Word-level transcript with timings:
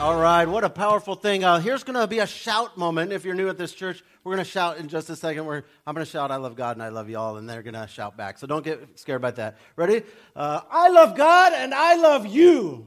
All 0.00 0.18
right, 0.18 0.48
what 0.48 0.64
a 0.64 0.70
powerful 0.70 1.14
thing. 1.14 1.44
Uh, 1.44 1.60
here's 1.60 1.84
going 1.84 2.00
to 2.00 2.06
be 2.06 2.20
a 2.20 2.26
shout 2.26 2.78
moment. 2.78 3.12
If 3.12 3.26
you're 3.26 3.34
new 3.34 3.50
at 3.50 3.58
this 3.58 3.74
church, 3.74 4.02
we're 4.24 4.34
going 4.34 4.42
to 4.42 4.50
shout 4.50 4.78
in 4.78 4.88
just 4.88 5.10
a 5.10 5.14
second. 5.14 5.44
We're, 5.44 5.62
I'm 5.86 5.94
going 5.94 6.06
to 6.06 6.10
shout, 6.10 6.30
I 6.30 6.36
love 6.36 6.56
God 6.56 6.74
and 6.76 6.82
I 6.82 6.88
love 6.88 7.10
y'all, 7.10 7.36
and 7.36 7.46
they're 7.46 7.60
going 7.60 7.74
to 7.74 7.86
shout 7.86 8.16
back. 8.16 8.38
So 8.38 8.46
don't 8.46 8.64
get 8.64 8.98
scared 8.98 9.18
about 9.20 9.36
that. 9.36 9.58
Ready? 9.76 10.02
Uh, 10.34 10.62
I 10.70 10.88
love 10.88 11.18
God 11.18 11.52
and 11.52 11.74
I 11.74 11.96
love 11.96 12.26
you. 12.26 12.86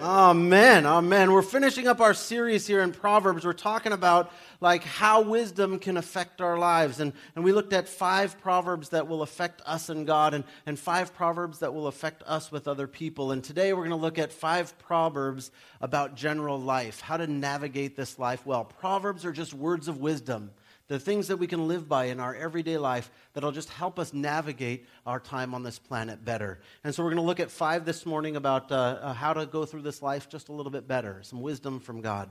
Amen. 0.00 0.86
Amen. 0.86 1.30
We're 1.32 1.42
finishing 1.42 1.86
up 1.86 2.00
our 2.00 2.12
series 2.12 2.66
here 2.66 2.82
in 2.82 2.90
Proverbs. 2.90 3.44
We're 3.44 3.52
talking 3.52 3.92
about 3.92 4.32
like 4.60 4.82
how 4.82 5.22
wisdom 5.22 5.78
can 5.78 5.96
affect 5.96 6.40
our 6.40 6.58
lives. 6.58 7.00
And, 7.00 7.12
and 7.34 7.44
we 7.44 7.52
looked 7.52 7.72
at 7.72 7.88
five 7.88 8.40
proverbs 8.40 8.90
that 8.90 9.08
will 9.08 9.22
affect 9.22 9.62
us 9.64 9.88
and 9.88 10.06
God 10.06 10.34
and, 10.34 10.44
and 10.66 10.78
five 10.78 11.14
proverbs 11.14 11.60
that 11.60 11.74
will 11.74 11.86
affect 11.86 12.22
us 12.24 12.50
with 12.50 12.66
other 12.66 12.86
people. 12.86 13.32
And 13.32 13.42
today 13.42 13.72
we're 13.72 13.88
going 13.88 13.90
to 13.90 13.96
look 13.96 14.18
at 14.18 14.32
five 14.32 14.76
proverbs 14.78 15.50
about 15.80 16.16
general 16.16 16.60
life, 16.60 17.00
how 17.00 17.16
to 17.16 17.26
navigate 17.26 17.96
this 17.96 18.18
life 18.18 18.44
well. 18.44 18.64
Proverbs 18.64 19.24
are 19.24 19.32
just 19.32 19.54
words 19.54 19.88
of 19.88 20.00
wisdom 20.00 20.50
the 20.88 20.98
things 20.98 21.28
that 21.28 21.36
we 21.36 21.46
can 21.46 21.68
live 21.68 21.86
by 21.86 22.06
in 22.06 22.18
our 22.18 22.34
everyday 22.34 22.78
life 22.78 23.10
that'll 23.34 23.52
just 23.52 23.68
help 23.68 23.98
us 23.98 24.14
navigate 24.14 24.86
our 25.06 25.20
time 25.20 25.54
on 25.54 25.62
this 25.62 25.78
planet 25.78 26.24
better. 26.24 26.60
And 26.82 26.94
so 26.94 27.04
we're 27.04 27.10
going 27.10 27.22
to 27.22 27.26
look 27.26 27.40
at 27.40 27.50
five 27.50 27.84
this 27.84 28.06
morning 28.06 28.36
about 28.36 28.72
uh, 28.72 28.98
uh, 29.00 29.12
how 29.12 29.34
to 29.34 29.44
go 29.44 29.66
through 29.66 29.82
this 29.82 30.02
life 30.02 30.28
just 30.30 30.48
a 30.48 30.52
little 30.52 30.72
bit 30.72 30.88
better, 30.88 31.20
some 31.22 31.42
wisdom 31.42 31.78
from 31.78 32.00
God. 32.00 32.30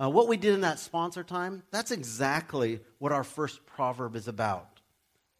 Uh, 0.00 0.08
what 0.08 0.28
we 0.28 0.36
did 0.36 0.54
in 0.54 0.62
that 0.62 0.78
sponsor 0.78 1.22
time, 1.22 1.62
that's 1.70 1.90
exactly 1.90 2.80
what 2.98 3.12
our 3.12 3.24
first 3.24 3.66
proverb 3.66 4.16
is 4.16 4.28
about. 4.28 4.80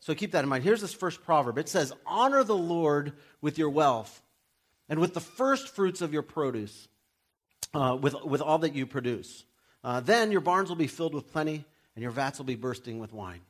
So 0.00 0.14
keep 0.14 0.32
that 0.32 0.44
in 0.44 0.50
mind. 0.50 0.64
Here's 0.64 0.80
this 0.82 0.92
first 0.92 1.22
proverb 1.24 1.58
it 1.58 1.68
says, 1.68 1.92
Honor 2.06 2.44
the 2.44 2.56
Lord 2.56 3.14
with 3.40 3.58
your 3.58 3.70
wealth 3.70 4.22
and 4.88 4.98
with 4.98 5.14
the 5.14 5.20
first 5.20 5.68
fruits 5.68 6.02
of 6.02 6.12
your 6.12 6.22
produce, 6.22 6.88
uh, 7.72 7.96
with, 8.00 8.14
with 8.24 8.42
all 8.42 8.58
that 8.58 8.74
you 8.74 8.86
produce. 8.86 9.44
Uh, 9.82 10.00
then 10.00 10.30
your 10.30 10.42
barns 10.42 10.68
will 10.68 10.76
be 10.76 10.86
filled 10.86 11.14
with 11.14 11.32
plenty 11.32 11.64
and 11.94 12.02
your 12.02 12.10
vats 12.10 12.38
will 12.38 12.44
be 12.44 12.56
bursting 12.56 12.98
with 12.98 13.12
wine. 13.14 13.40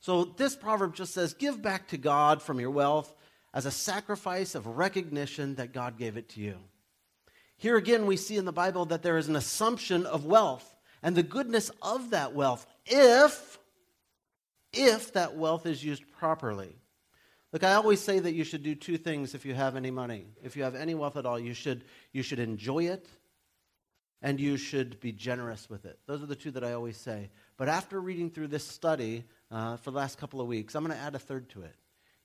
So 0.00 0.24
this 0.24 0.56
proverb 0.56 0.94
just 0.94 1.14
says, 1.14 1.32
Give 1.32 1.62
back 1.62 1.88
to 1.88 1.96
God 1.96 2.42
from 2.42 2.58
your 2.58 2.70
wealth 2.70 3.14
as 3.52 3.66
a 3.66 3.70
sacrifice 3.70 4.56
of 4.56 4.66
recognition 4.66 5.54
that 5.56 5.72
God 5.72 5.96
gave 5.96 6.16
it 6.16 6.28
to 6.30 6.40
you. 6.40 6.56
Here 7.64 7.78
again, 7.78 8.04
we 8.04 8.18
see 8.18 8.36
in 8.36 8.44
the 8.44 8.52
Bible 8.52 8.84
that 8.84 9.02
there 9.02 9.16
is 9.16 9.28
an 9.28 9.36
assumption 9.36 10.04
of 10.04 10.26
wealth 10.26 10.76
and 11.02 11.16
the 11.16 11.22
goodness 11.22 11.70
of 11.80 12.10
that 12.10 12.34
wealth 12.34 12.66
if, 12.84 13.58
if 14.74 15.14
that 15.14 15.34
wealth 15.34 15.64
is 15.64 15.82
used 15.82 16.02
properly. 16.18 16.76
Look, 17.54 17.64
I 17.64 17.72
always 17.72 18.02
say 18.02 18.18
that 18.18 18.34
you 18.34 18.44
should 18.44 18.62
do 18.62 18.74
two 18.74 18.98
things 18.98 19.34
if 19.34 19.46
you 19.46 19.54
have 19.54 19.76
any 19.76 19.90
money. 19.90 20.26
If 20.42 20.58
you 20.58 20.62
have 20.62 20.74
any 20.74 20.94
wealth 20.94 21.16
at 21.16 21.24
all, 21.24 21.40
you 21.40 21.54
should, 21.54 21.84
you 22.12 22.22
should 22.22 22.38
enjoy 22.38 22.88
it 22.88 23.08
and 24.20 24.38
you 24.38 24.58
should 24.58 25.00
be 25.00 25.12
generous 25.12 25.70
with 25.70 25.86
it. 25.86 25.98
Those 26.06 26.22
are 26.22 26.26
the 26.26 26.36
two 26.36 26.50
that 26.50 26.64
I 26.64 26.74
always 26.74 26.98
say. 26.98 27.30
But 27.56 27.70
after 27.70 27.98
reading 27.98 28.28
through 28.28 28.48
this 28.48 28.66
study 28.66 29.24
uh, 29.50 29.78
for 29.78 29.90
the 29.90 29.96
last 29.96 30.18
couple 30.18 30.42
of 30.42 30.48
weeks, 30.48 30.74
I'm 30.74 30.84
going 30.84 30.94
to 30.94 31.02
add 31.02 31.14
a 31.14 31.18
third 31.18 31.48
to 31.52 31.62
it. 31.62 31.76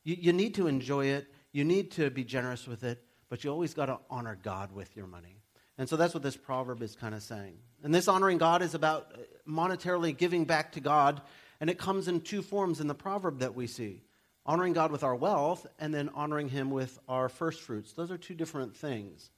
You, 0.04 0.17
you 0.20 0.34
need 0.34 0.56
to 0.56 0.67
enjoy 0.67 1.06
it, 1.06 1.32
you 1.54 1.64
need 1.64 1.92
to 1.92 2.10
be 2.10 2.26
generous 2.26 2.67
with 2.67 2.84
it, 2.84 3.02
but 3.30 3.44
you 3.44 3.52
always 3.52 3.74
got 3.74 3.88
to 3.88 4.00
honor 4.10 4.38
God 4.42 4.72
with 4.72 4.96
your 4.96 5.08
money. 5.08 5.38
And 5.78 5.88
so 5.88 5.96
that's 5.96 6.14
what 6.14 6.24
this 6.24 6.36
proverb 6.36 6.82
is 6.82 6.96
kind 6.96 7.16
of 7.16 7.24
saying. 7.24 7.58
And 7.84 7.96
this 7.96 8.08
honoring 8.08 8.38
God 8.38 8.62
is 8.62 8.74
about 8.74 9.14
uh, 9.14 9.20
monetarily 9.50 10.16
giving 10.16 10.46
back 10.46 10.74
to 10.74 10.80
God, 10.80 11.22
and 11.62 11.70
it 11.70 11.78
comes 11.78 12.08
in 12.08 12.22
two 12.22 12.42
forms 12.42 12.82
in 12.82 12.88
the 12.88 12.96
proverb 12.96 13.40
that 13.40 13.56
we 13.56 13.68
see 13.68 14.02
honoring 14.46 14.74
God 14.74 14.92
with 14.92 15.04
our 15.04 15.16
wealth, 15.16 15.68
and 15.78 15.94
then 15.94 16.10
honoring 16.16 16.50
Him 16.50 16.72
with 16.72 16.98
our 17.08 17.30
first 17.30 17.62
fruits. 17.62 17.94
Those 17.94 18.10
are 18.10 18.18
two 18.18 18.34
different 18.34 18.76
things. 18.76 19.30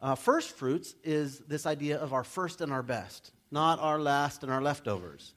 Uh, 0.00 0.14
first 0.14 0.56
fruits 0.56 0.94
is 1.02 1.40
this 1.40 1.66
idea 1.66 1.98
of 1.98 2.12
our 2.12 2.22
first 2.22 2.60
and 2.60 2.72
our 2.72 2.82
best 2.82 3.32
not 3.54 3.78
our 3.78 4.00
last 4.00 4.42
and 4.42 4.52
our 4.52 4.60
leftovers. 4.60 5.32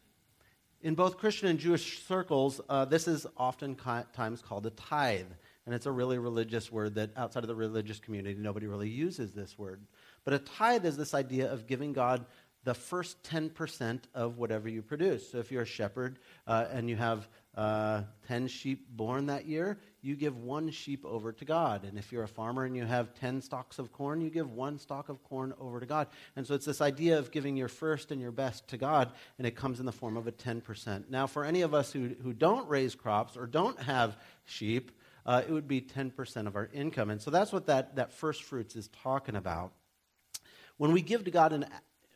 In 0.81 0.96
both 0.96 1.17
Christian 1.17 1.47
and 1.50 1.59
Jewish 1.59 2.03
circles, 2.03 2.59
uh, 2.67 2.84
this 2.84 3.07
is 3.07 3.28
oftentimes 3.38 4.41
called 4.41 4.66
a 4.66 4.72
tithe. 4.72 5.28
And 5.67 5.75
it's 5.75 5.85
a 5.85 5.91
really 5.91 6.17
religious 6.17 6.72
word 6.72 6.95
that 6.95 7.09
outside 7.17 7.44
of 7.44 7.50
the 7.50 7.55
religious 7.55 8.00
community, 8.00 8.38
nobody 8.39 8.67
really 8.67 8.88
uses 8.88 9.33
this 9.33 9.59
word. 9.59 9.81
But 10.23 10.33
a 10.33 10.39
tithe 10.39 10.85
is 10.85 10.95
this 10.95 11.13
idea 11.13 11.51
of 11.51 11.67
giving 11.67 11.91
God 11.91 12.25
the 12.63 12.73
first 12.73 13.22
10% 13.23 14.00
of 14.13 14.38
whatever 14.38 14.69
you 14.69 14.81
produce. 14.81 15.29
So 15.29 15.39
if 15.39 15.51
you're 15.51 15.63
a 15.63 15.66
shepherd 15.66 16.19
uh, 16.47 16.67
and 16.72 16.89
you 16.89 16.95
have 16.95 17.28
uh, 17.55 18.03
10 18.29 18.47
sheep 18.47 18.88
born 18.89 19.25
that 19.25 19.45
year, 19.45 19.78
you 20.01 20.16
give 20.16 20.38
one 20.38 20.69
sheep 20.72 21.05
over 21.05 21.33
to 21.33 21.44
God. 21.44 21.84
And 21.84 21.97
if 21.97 22.13
you're 22.13 22.23
a 22.23 22.29
farmer 22.29 22.63
and 22.63 22.73
you 22.73 22.85
have 22.85 23.13
10 23.16 23.41
stalks 23.41 23.78
of 23.78 23.91
corn, 23.91 24.22
you 24.22 24.29
give 24.29 24.51
one 24.51 24.79
stalk 24.79 25.09
of 25.09 25.22
corn 25.23 25.53
over 25.59 25.81
to 25.81 25.85
God. 25.85 26.07
And 26.38 26.47
so 26.47 26.55
it's 26.55 26.66
this 26.66 26.79
idea 26.79 27.19
of 27.19 27.31
giving 27.31 27.57
your 27.57 27.67
first 27.67 28.11
and 28.11 28.22
your 28.22 28.31
best 28.31 28.69
to 28.69 28.78
God, 28.78 29.11
and 29.38 29.45
it 29.45 29.57
comes 29.57 29.81
in 29.81 29.85
the 29.85 29.91
form 29.91 30.16
of 30.16 30.28
a 30.28 30.31
10%. 30.31 31.09
Now, 31.09 31.28
for 31.28 31.44
any 31.44 31.61
of 31.61 31.73
us 31.73 31.91
who, 31.91 32.16
who 32.23 32.31
don't 32.31 32.69
raise 32.69 32.95
crops 32.95 33.35
or 33.35 33.47
don't 33.47 33.78
have 33.81 34.17
sheep, 34.45 34.91
uh, 35.27 35.43
it 35.45 35.51
would 35.51 35.67
be 35.67 35.81
10% 35.81 36.47
of 36.47 36.55
our 36.55 36.69
income. 36.73 37.09
And 37.09 37.21
so 37.21 37.29
that's 37.29 37.51
what 37.51 37.67
that, 37.67 37.97
that 37.97 38.13
first 38.13 38.43
fruits 38.43 38.75
is 38.77 38.88
talking 39.03 39.35
about. 39.35 39.73
When 40.77 40.93
we 40.93 41.01
give 41.01 41.25
to 41.25 41.31
God 41.31 41.51
an 41.51 41.65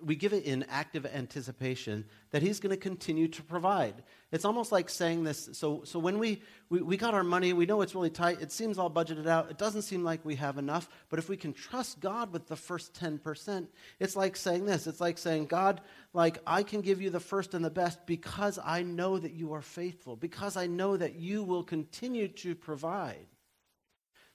we 0.03 0.15
give 0.15 0.33
it 0.33 0.43
in 0.45 0.65
active 0.69 1.05
anticipation 1.05 2.05
that 2.31 2.41
he's 2.41 2.59
going 2.59 2.71
to 2.71 2.77
continue 2.77 3.27
to 3.27 3.43
provide. 3.43 4.03
It's 4.31 4.45
almost 4.45 4.71
like 4.71 4.89
saying 4.89 5.23
this. 5.23 5.49
So, 5.53 5.81
so 5.83 5.99
when 5.99 6.17
we, 6.17 6.41
we, 6.69 6.81
we 6.81 6.97
got 6.97 7.13
our 7.13 7.23
money, 7.23 7.53
we 7.53 7.65
know 7.65 7.81
it's 7.81 7.93
really 7.93 8.09
tight. 8.09 8.41
It 8.41 8.51
seems 8.51 8.77
all 8.77 8.89
budgeted 8.89 9.27
out. 9.27 9.51
It 9.51 9.57
doesn't 9.57 9.81
seem 9.83 10.03
like 10.03 10.23
we 10.23 10.35
have 10.35 10.57
enough. 10.57 10.89
But 11.09 11.19
if 11.19 11.29
we 11.29 11.37
can 11.37 11.53
trust 11.53 11.99
God 11.99 12.31
with 12.31 12.47
the 12.47 12.55
first 12.55 12.93
10%, 12.93 13.67
it's 13.99 14.15
like 14.15 14.35
saying 14.35 14.65
this. 14.65 14.87
It's 14.87 15.01
like 15.01 15.17
saying, 15.17 15.47
God, 15.47 15.81
like, 16.13 16.39
I 16.47 16.63
can 16.63 16.81
give 16.81 17.01
you 17.01 17.09
the 17.09 17.19
first 17.19 17.53
and 17.53 17.63
the 17.63 17.69
best 17.69 18.05
because 18.05 18.57
I 18.63 18.83
know 18.83 19.17
that 19.17 19.33
you 19.33 19.53
are 19.53 19.61
faithful, 19.61 20.15
because 20.15 20.57
I 20.57 20.67
know 20.67 20.97
that 20.97 21.15
you 21.15 21.43
will 21.43 21.63
continue 21.63 22.27
to 22.29 22.55
provide. 22.55 23.27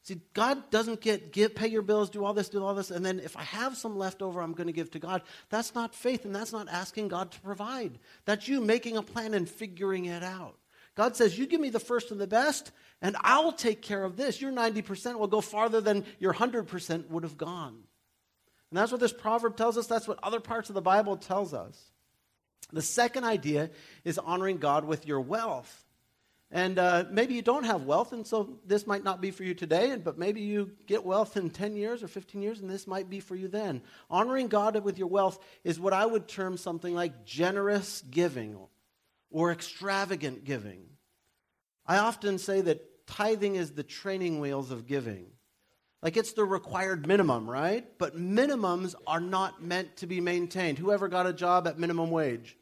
See, 0.07 0.21
God 0.35 0.71
doesn't 0.71 1.01
get 1.01 1.33
give, 1.33 1.57
pay 1.57 1.67
your 1.67 1.83
bills, 1.83 2.11
do 2.11 2.25
all 2.25 2.33
this, 2.33 2.49
do 2.49 2.63
all 2.63 2.77
this, 2.77 2.93
and 2.93 3.05
then 3.05 3.19
if 3.19 3.37
I 3.37 3.43
have 3.43 3.77
some 3.77 3.99
left 3.99 4.23
over, 4.23 4.41
I'm 4.41 4.53
going 4.53 4.69
to 4.69 4.73
give 4.73 4.89
to 4.93 5.01
God. 5.01 5.23
That's 5.51 5.75
not 5.75 5.97
faith, 5.97 6.25
and 6.25 6.33
that's 6.33 6.53
not 6.53 6.69
asking 6.69 7.09
God 7.09 7.33
to 7.33 7.41
provide. 7.41 7.99
That's 8.25 8.47
you 8.47 8.61
making 8.61 8.97
a 8.97 9.03
plan 9.03 9.35
and 9.35 9.49
figuring 9.49 10.05
it 10.05 10.23
out. 10.23 10.55
God 10.95 11.17
says, 11.17 11.37
You 11.37 11.49
give 11.49 11.61
me 11.61 11.71
the 11.71 11.81
first 11.81 12.13
and 12.13 12.21
the 12.21 12.29
best, 12.29 12.71
and 13.03 13.17
I'll 13.23 13.51
take 13.51 13.83
care 13.83 14.05
of 14.05 14.17
this. 14.17 14.41
Your 14.41 14.53
90% 14.53 15.19
will 15.19 15.27
go 15.27 15.41
farther 15.41 15.81
than 15.81 16.05
your 16.21 16.33
100% 16.33 17.09
would 17.09 17.25
have 17.25 17.37
gone. 17.37 17.83
And 18.71 18.79
that's 18.79 18.93
what 18.93 19.01
this 19.01 19.13
proverb 19.13 19.57
tells 19.57 19.77
us. 19.77 19.89
That's 19.89 20.07
what 20.07 20.21
other 20.23 20.39
parts 20.39 20.69
of 20.69 20.77
the 20.77 20.81
Bible 20.83 21.17
tells 21.17 21.53
us. 21.53 21.83
The 22.73 22.81
second 22.81 23.25
idea 23.25 23.71
is 24.05 24.19
honoring 24.19 24.59
God 24.59 24.85
with 24.85 25.05
your 25.05 25.21
wealth. 25.21 25.86
And 26.53 26.79
uh, 26.79 27.05
maybe 27.11 27.35
you 27.35 27.43
don't 27.43 27.65
have 27.65 27.83
wealth, 27.83 28.13
and 28.13 28.25
so 28.25 28.61
this 28.65 28.87
might 28.87 29.03
not 29.03 29.21
be 29.21 29.33
for 29.33 29.43
you 29.43 29.53
today, 29.53 29.97
but 29.97 30.17
maybe 30.17 30.41
you 30.41 30.71
get 30.87 31.05
wealth 31.05 31.37
in 31.37 31.51
10 31.51 31.75
years 31.75 32.05
or 32.05 32.09
15 32.09 32.41
years, 32.41 32.61
and 32.61 32.71
this 32.71 32.87
might 32.87 33.11
be 33.11 33.19
for 33.19 33.35
you 33.35 33.49
then. 33.49 33.83
Honoring 34.09 34.47
God 34.47 34.77
with 34.85 34.97
your 34.97 35.09
wealth 35.09 35.41
is 35.65 35.81
what 35.81 35.93
I 35.93 36.07
would 36.07 36.29
term 36.29 36.57
something 36.57 36.95
like 36.95 37.25
generous 37.25 38.03
giving 38.11 38.57
or 39.31 39.51
extravagant 39.51 40.45
giving. 40.45 40.85
I 41.85 41.99
often 41.99 42.39
say 42.39 42.61
that 42.61 43.07
tithing 43.07 43.57
is 43.57 43.73
the 43.73 43.83
training 43.83 44.39
wheels 44.39 44.71
of 44.71 44.87
giving. 44.87 45.27
Like 46.01 46.17
it's 46.17 46.33
the 46.33 46.45
required 46.45 47.07
minimum, 47.09 47.51
right? 47.51 47.87
But 47.99 48.17
minimums 48.17 48.95
are 49.07 49.21
not 49.21 49.63
meant 49.63 49.97
to 49.99 50.07
be 50.07 50.21
maintained. 50.21 50.79
Whoever 50.79 51.09
got 51.09 51.27
a 51.27 51.33
job 51.33 51.67
at 51.67 51.79
minimum 51.79 52.11
wage? 52.11 52.57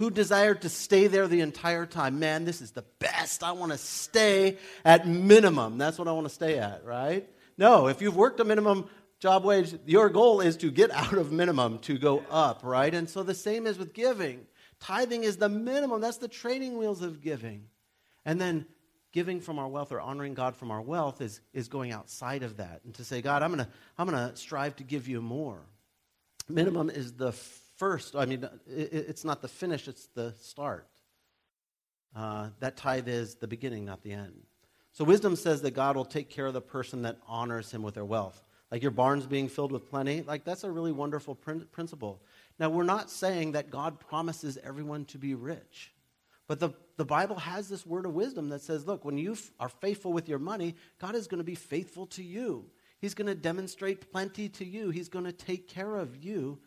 Who 0.00 0.10
desired 0.10 0.62
to 0.62 0.68
stay 0.70 1.08
there 1.08 1.28
the 1.28 1.42
entire 1.42 1.84
time. 1.84 2.18
Man, 2.18 2.46
this 2.46 2.62
is 2.62 2.70
the 2.70 2.86
best. 3.00 3.44
I 3.44 3.52
want 3.52 3.70
to 3.70 3.76
stay 3.76 4.56
at 4.82 5.06
minimum. 5.06 5.76
That's 5.76 5.98
what 5.98 6.08
I 6.08 6.12
want 6.12 6.26
to 6.26 6.32
stay 6.32 6.58
at, 6.58 6.86
right? 6.86 7.28
No, 7.58 7.86
if 7.86 8.00
you've 8.00 8.16
worked 8.16 8.40
a 8.40 8.44
minimum 8.44 8.88
job 9.18 9.44
wage, 9.44 9.74
your 9.84 10.08
goal 10.08 10.40
is 10.40 10.56
to 10.56 10.70
get 10.70 10.90
out 10.94 11.12
of 11.12 11.32
minimum, 11.32 11.80
to 11.80 11.98
go 11.98 12.24
up, 12.30 12.62
right? 12.64 12.94
And 12.94 13.10
so 13.10 13.22
the 13.22 13.34
same 13.34 13.66
is 13.66 13.76
with 13.76 13.92
giving. 13.92 14.46
Tithing 14.80 15.22
is 15.22 15.36
the 15.36 15.50
minimum, 15.50 16.00
that's 16.00 16.16
the 16.16 16.28
training 16.28 16.78
wheels 16.78 17.02
of 17.02 17.20
giving. 17.20 17.66
And 18.24 18.40
then 18.40 18.64
giving 19.12 19.42
from 19.42 19.58
our 19.58 19.68
wealth 19.68 19.92
or 19.92 20.00
honoring 20.00 20.32
God 20.32 20.56
from 20.56 20.70
our 20.70 20.80
wealth 20.80 21.20
is, 21.20 21.42
is 21.52 21.68
going 21.68 21.92
outside 21.92 22.42
of 22.42 22.56
that 22.56 22.80
and 22.86 22.94
to 22.94 23.04
say, 23.04 23.20
God, 23.20 23.42
I'm 23.42 23.52
going 23.52 23.66
to 23.66 23.70
I'm 23.98 24.08
going 24.08 24.30
to 24.30 24.34
strive 24.34 24.76
to 24.76 24.82
give 24.82 25.08
you 25.08 25.20
more. 25.20 25.60
Minimum 26.48 26.88
is 26.88 27.12
the 27.12 27.32
first. 27.80 28.14
I 28.14 28.26
mean, 28.26 28.44
it, 28.68 28.92
it's 28.92 29.24
not 29.24 29.40
the 29.40 29.48
finish, 29.48 29.88
it's 29.88 30.06
the 30.14 30.34
start. 30.38 30.86
Uh, 32.14 32.50
that 32.60 32.76
tithe 32.76 33.08
is 33.08 33.36
the 33.36 33.48
beginning, 33.48 33.86
not 33.86 34.02
the 34.02 34.12
end. 34.12 34.42
So 34.92 35.02
wisdom 35.02 35.34
says 35.34 35.62
that 35.62 35.70
God 35.70 35.96
will 35.96 36.04
take 36.04 36.28
care 36.28 36.46
of 36.46 36.52
the 36.52 36.60
person 36.60 37.02
that 37.02 37.16
honors 37.26 37.72
him 37.72 37.82
with 37.82 37.94
their 37.94 38.04
wealth. 38.04 38.44
Like 38.70 38.82
your 38.82 38.90
barns 38.90 39.26
being 39.26 39.48
filled 39.48 39.72
with 39.72 39.88
plenty, 39.88 40.22
like 40.22 40.44
that's 40.44 40.62
a 40.62 40.70
really 40.70 40.92
wonderful 40.92 41.34
prin- 41.34 41.66
principle. 41.72 42.20
Now, 42.58 42.68
we're 42.68 42.82
not 42.82 43.10
saying 43.10 43.52
that 43.52 43.70
God 43.70 43.98
promises 43.98 44.58
everyone 44.62 45.06
to 45.06 45.18
be 45.18 45.34
rich. 45.34 45.92
But 46.46 46.60
the, 46.60 46.70
the 46.98 47.04
Bible 47.04 47.36
has 47.36 47.68
this 47.68 47.86
word 47.86 48.04
of 48.04 48.12
wisdom 48.12 48.50
that 48.50 48.60
says, 48.60 48.86
look, 48.86 49.04
when 49.04 49.16
you 49.16 49.32
f- 49.32 49.50
are 49.58 49.68
faithful 49.68 50.12
with 50.12 50.28
your 50.28 50.38
money, 50.38 50.74
God 51.00 51.14
is 51.14 51.26
going 51.26 51.38
to 51.38 51.44
be 51.44 51.54
faithful 51.54 52.06
to 52.08 52.22
you. 52.22 52.66
He's 53.00 53.14
going 53.14 53.28
to 53.28 53.34
demonstrate 53.34 54.12
plenty 54.12 54.48
to 54.50 54.64
you. 54.64 54.90
He's 54.90 55.08
going 55.08 55.24
to 55.24 55.32
take 55.32 55.66
care 55.66 55.96
of 55.96 56.22
you. 56.22 56.58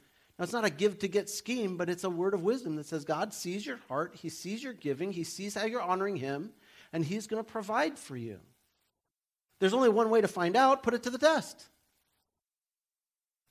It's 0.43 0.53
not 0.53 0.65
a 0.65 0.69
give 0.69 0.99
to 0.99 1.07
get 1.07 1.29
scheme, 1.29 1.77
but 1.77 1.89
it's 1.89 2.03
a 2.03 2.09
word 2.09 2.33
of 2.33 2.43
wisdom 2.43 2.75
that 2.75 2.85
says 2.85 3.05
God 3.05 3.33
sees 3.33 3.65
your 3.65 3.79
heart, 3.87 4.15
He 4.21 4.29
sees 4.29 4.63
your 4.63 4.73
giving, 4.73 5.11
He 5.11 5.23
sees 5.23 5.55
how 5.55 5.65
you're 5.65 5.81
honoring 5.81 6.17
Him, 6.17 6.51
and 6.91 7.03
He's 7.03 7.27
going 7.27 7.43
to 7.43 7.49
provide 7.49 7.97
for 7.97 8.17
you. 8.17 8.39
There's 9.59 9.73
only 9.73 9.89
one 9.89 10.09
way 10.09 10.21
to 10.21 10.27
find 10.27 10.55
out 10.55 10.83
put 10.83 10.93
it 10.93 11.03
to 11.03 11.09
the 11.09 11.17
test. 11.17 11.67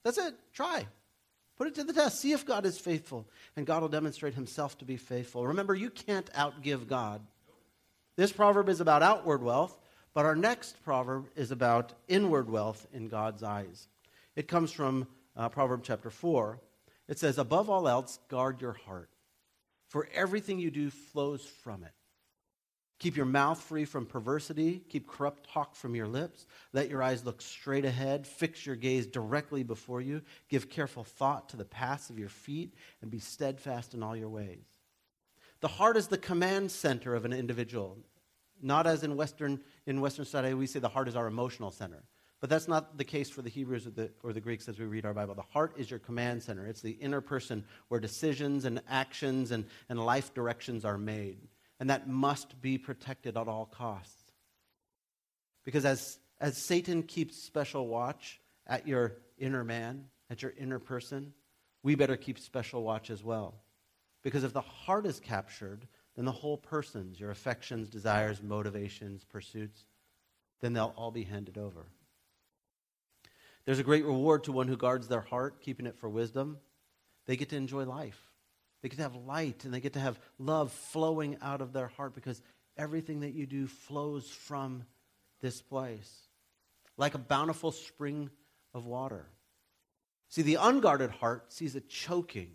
That's 0.05 0.19
it. 0.19 0.35
Try. 0.53 0.87
Put 1.57 1.69
it 1.69 1.75
to 1.77 1.85
the 1.85 1.93
test. 1.93 2.21
See 2.21 2.33
if 2.33 2.45
God 2.45 2.67
is 2.67 2.79
faithful, 2.79 3.27
and 3.57 3.65
God 3.65 3.83
will 3.83 3.89
demonstrate 3.89 4.35
Himself 4.35 4.77
to 4.79 4.85
be 4.85 4.97
faithful. 4.97 5.47
Remember, 5.47 5.75
you 5.75 5.91
can't 5.91 6.31
outgive 6.33 6.89
God. 6.89 7.23
This 8.17 8.33
proverb 8.33 8.69
is 8.69 8.81
about 8.81 9.03
outward 9.03 9.43
wealth, 9.43 9.79
but 10.13 10.27
our 10.27 10.37
next 10.37 10.83
proverb 10.85 11.29
is 11.37 11.51
about 11.51 11.95
inward 12.09 12.51
wealth 12.51 12.87
in 12.93 13.09
God's 13.09 13.43
eyes. 13.43 13.89
It 14.37 14.49
comes 14.49 14.73
from 14.73 15.07
uh, 15.37 15.49
Proverb 15.49 15.83
chapter 15.85 16.11
4. 16.11 16.59
It 17.13 17.19
says, 17.19 17.37
Above 17.37 17.69
all 17.69 17.89
else, 17.89 18.19
guard 18.29 18.63
your 18.63 18.73
heart, 18.73 19.11
for 19.91 20.09
everything 20.15 20.59
you 20.59 20.71
do 20.71 20.89
flows 20.89 21.45
from 21.63 21.85
it. 21.85 21.93
Keep 23.01 23.19
your 23.19 23.27
mouth 23.27 23.61
free 23.61 23.85
from 23.85 24.07
perversity. 24.07 24.79
Keep 24.89 25.09
corrupt 25.09 25.47
talk 25.53 25.77
from 25.77 25.95
your 25.95 26.09
lips. 26.09 26.47
Let 26.73 26.89
your 26.89 27.03
eyes 27.03 27.23
look 27.23 27.43
straight 27.43 27.85
ahead. 27.85 28.27
Fix 28.27 28.65
your 28.65 28.77
gaze 28.77 29.07
directly 29.07 29.63
before 29.63 30.01
you. 30.01 30.23
Give 30.49 30.71
careful 30.71 31.05
thought 31.05 31.51
to 31.51 31.59
the 31.59 31.67
paths 31.67 32.09
of 32.09 32.19
your 32.19 32.31
feet 32.31 32.73
and 33.03 33.11
be 33.11 33.19
steadfast 33.19 33.93
in 33.93 34.03
all 34.03 34.17
your 34.17 34.31
ways. 34.31 34.65
The 35.61 35.69
heart 35.69 35.99
is 35.99 36.07
the 36.07 36.17
command 36.17 36.71
center 36.71 37.15
of 37.15 37.27
an 37.27 37.35
individual. 37.35 37.99
Not 38.63 38.87
as 38.87 39.03
in 39.03 39.17
Western, 39.17 39.61
in 39.85 40.01
Western 40.01 40.25
society, 40.25 40.55
we 40.55 40.67
say 40.67 40.79
the 40.79 40.89
heart 40.89 41.09
is 41.09 41.17
our 41.17 41.27
emotional 41.27 41.73
center. 41.73 42.05
But 42.43 42.51
that's 42.51 42.67
not 42.67 42.99
the 42.99 43.05
case 43.05 43.31
for 43.31 43.41
the 43.41 43.49
Hebrews 43.49 43.87
or 43.87 43.91
the, 43.91 44.11
or 44.25 44.33
the 44.33 44.41
Greeks 44.41 44.69
as 44.69 44.77
we 44.77 44.85
read 44.85 45.07
our 45.07 45.15
Bible. 45.15 45.37
The 45.37 45.43
heart 45.43 45.75
is 45.77 45.89
your 45.89 46.01
command 46.01 46.43
center, 46.43 46.67
it's 46.67 46.83
the 46.83 46.91
inner 46.91 47.21
person 47.21 47.65
where 47.87 48.01
decisions 48.01 48.65
and 48.65 48.83
actions 48.91 49.53
and, 49.53 49.65
and 49.89 50.05
life 50.05 50.35
directions 50.35 50.85
are 50.85 50.99
made. 50.99 51.39
And 51.79 51.89
that 51.89 52.09
must 52.09 52.61
be 52.61 52.79
protected 52.79 53.37
at 53.37 53.47
all 53.47 53.67
costs. 53.67 54.33
Because 55.65 55.85
as, 55.85 56.19
as 56.41 56.57
Satan 56.59 57.05
keeps 57.05 57.41
special 57.41 57.87
watch 57.87 58.41
at 58.67 58.89
your 58.89 59.19
inner 59.39 59.63
man, 59.63 60.07
at 60.29 60.43
your 60.43 60.53
inner 60.59 60.81
person, 60.81 61.33
we 61.85 61.95
better 61.95 62.17
keep 62.17 62.41
special 62.41 62.83
watch 62.83 63.11
as 63.11 63.23
well. 63.23 63.55
Because 64.25 64.43
if 64.43 64.53
the 64.53 64.63
heart 64.63 65.07
is 65.07 65.21
captured, 65.21 65.87
then 66.17 66.25
the 66.25 66.33
whole 66.33 66.57
person's, 66.57 67.21
your 67.21 67.31
affections, 67.31 67.89
desires, 67.89 68.43
motivations, 68.43 69.23
pursuits, 69.25 69.85
then 70.61 70.73
they'll 70.73 70.93
all 70.97 71.13
be 71.13 71.23
handed 71.23 71.57
over. 71.57 71.87
There's 73.65 73.79
a 73.79 73.85
great 73.85 74.05
reward 74.05 74.45
to 74.45 74.53
one 74.53 74.69
who 74.69 74.77
guards 74.77 75.09
their 75.09 75.21
heart, 75.21 75.61
keeping 75.61 75.87
it 75.87 75.99
for 75.99 76.09
wisdom. 76.09 76.59
They 77.27 77.37
get 77.37 77.51
to 77.51 77.57
enjoy 77.57 77.85
life. 77.85 78.21
They 78.83 78.89
get 78.89 78.97
to 78.97 79.03
have 79.03 79.15
light 79.15 79.65
and 79.65 79.73
they 79.73 79.81
get 79.81 79.93
to 79.93 80.01
have 80.01 80.19
love 80.39 80.73
flowing 80.73 81.37
out 81.41 81.61
of 81.61 81.73
their 81.73 81.87
heart 81.89 82.15
because 82.15 82.43
everything 82.77 83.21
that 83.21 83.35
you 83.35 83.47
do 83.47 83.67
flows 83.69 84.29
from 84.29 84.85
this 85.41 85.63
place 85.63 86.29
like 86.97 87.15
a 87.15 87.19
bountiful 87.19 87.73
spring 87.73 88.31
of 88.75 88.87
water. 88.87 89.27
See, 90.29 90.43
the 90.43 90.57
unguarded 90.57 91.11
heart 91.11 91.53
sees 91.53 91.75
a 91.75 91.81
choking 91.81 92.53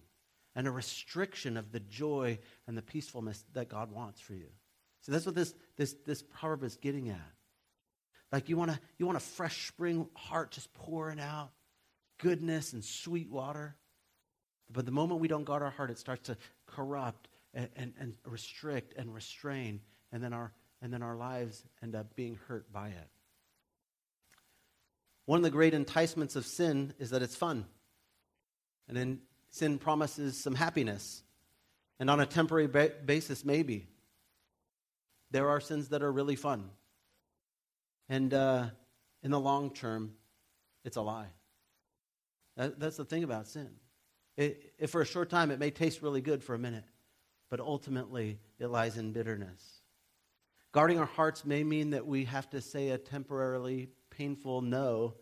and 0.55 0.67
a 0.67 0.71
restriction 0.71 1.57
of 1.57 1.71
the 1.71 1.79
joy 1.79 2.39
and 2.65 2.77
the 2.77 2.81
peacefulness 2.81 3.43
that 3.53 3.69
God 3.69 3.91
wants 3.91 4.19
for 4.19 4.33
you. 4.33 4.47
So 5.01 5.11
that's 5.11 5.25
what 5.25 5.35
this, 5.35 5.53
this, 5.75 5.95
this 6.05 6.23
proverb 6.23 6.63
is 6.63 6.75
getting 6.77 7.09
at. 7.09 7.33
Like 8.31 8.49
you 8.49 8.57
want 8.57 8.71
to 8.71 8.79
you 8.97 9.05
want 9.05 9.17
a 9.17 9.21
fresh 9.21 9.67
spring 9.67 10.07
heart 10.15 10.51
just 10.51 10.73
pouring 10.73 11.19
out 11.19 11.49
goodness 12.17 12.73
and 12.73 12.83
sweet 12.83 13.29
water. 13.29 13.75
But 14.71 14.85
the 14.85 14.91
moment 14.91 15.21
we 15.21 15.27
don't 15.27 15.45
guard 15.45 15.61
our 15.63 15.69
heart, 15.69 15.91
it 15.91 15.97
starts 15.97 16.27
to 16.27 16.37
corrupt 16.65 17.29
and, 17.53 17.69
and, 17.77 17.93
and 17.99 18.13
restrict 18.25 18.93
and 18.97 19.13
restrain, 19.13 19.79
and 20.11 20.21
then 20.21 20.33
our 20.33 20.51
and 20.81 20.93
then 20.93 21.01
our 21.01 21.15
lives 21.15 21.63
end 21.81 21.95
up 21.95 22.15
being 22.15 22.37
hurt 22.47 22.71
by 22.71 22.89
it. 22.89 23.09
One 25.25 25.37
of 25.37 25.43
the 25.43 25.49
great 25.49 25.73
enticements 25.73 26.35
of 26.35 26.45
sin 26.45 26.93
is 26.99 27.09
that 27.09 27.21
it's 27.21 27.35
fun. 27.35 27.65
And 28.87 28.95
then 28.95 29.19
sin 29.49 29.77
promises 29.77 30.41
some 30.41 30.55
happiness. 30.55 31.23
And 31.99 32.09
on 32.09 32.19
a 32.19 32.25
temporary 32.25 32.67
ba- 32.67 32.93
basis, 33.05 33.43
maybe. 33.43 33.87
There 35.31 35.49
are 35.49 35.59
sins 35.59 35.89
that 35.89 36.01
are 36.01 36.11
really 36.11 36.37
fun. 36.37 36.69
And 38.09 38.33
uh, 38.33 38.67
in 39.23 39.31
the 39.31 39.39
long 39.39 39.71
term, 39.71 40.13
it's 40.85 40.97
a 40.97 41.01
lie. 41.01 41.27
That, 42.55 42.79
that's 42.79 42.97
the 42.97 43.05
thing 43.05 43.23
about 43.23 43.47
sin. 43.47 43.69
It, 44.35 44.73
if 44.77 44.91
for 44.91 45.01
a 45.01 45.05
short 45.05 45.29
time, 45.29 45.51
it 45.51 45.59
may 45.59 45.71
taste 45.71 46.01
really 46.01 46.21
good 46.21 46.43
for 46.43 46.55
a 46.55 46.59
minute, 46.59 46.85
but 47.49 47.59
ultimately, 47.59 48.39
it 48.59 48.67
lies 48.67 48.97
in 48.97 49.11
bitterness. 49.11 49.81
Guarding 50.71 50.99
our 50.99 51.05
hearts 51.05 51.45
may 51.45 51.63
mean 51.63 51.89
that 51.91 52.05
we 52.05 52.25
have 52.25 52.49
to 52.51 52.61
say 52.61 52.89
a 52.89 52.97
temporarily 52.97 53.89
painful 54.09 54.61
no 54.61 55.15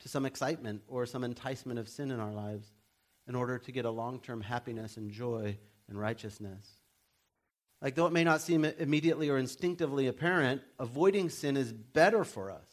to 0.00 0.08
some 0.08 0.26
excitement 0.26 0.82
or 0.86 1.06
some 1.06 1.24
enticement 1.24 1.78
of 1.78 1.88
sin 1.88 2.10
in 2.10 2.20
our 2.20 2.32
lives 2.32 2.72
in 3.26 3.34
order 3.34 3.58
to 3.58 3.72
get 3.72 3.84
a 3.84 3.90
long 3.90 4.20
term 4.20 4.40
happiness 4.40 4.96
and 4.96 5.10
joy 5.10 5.56
and 5.88 5.98
righteousness. 5.98 6.83
Like, 7.84 7.96
though 7.96 8.06
it 8.06 8.14
may 8.14 8.24
not 8.24 8.40
seem 8.40 8.64
immediately 8.64 9.28
or 9.28 9.36
instinctively 9.36 10.06
apparent, 10.06 10.62
avoiding 10.78 11.28
sin 11.28 11.54
is 11.54 11.70
better 11.70 12.24
for 12.24 12.50
us. 12.50 12.64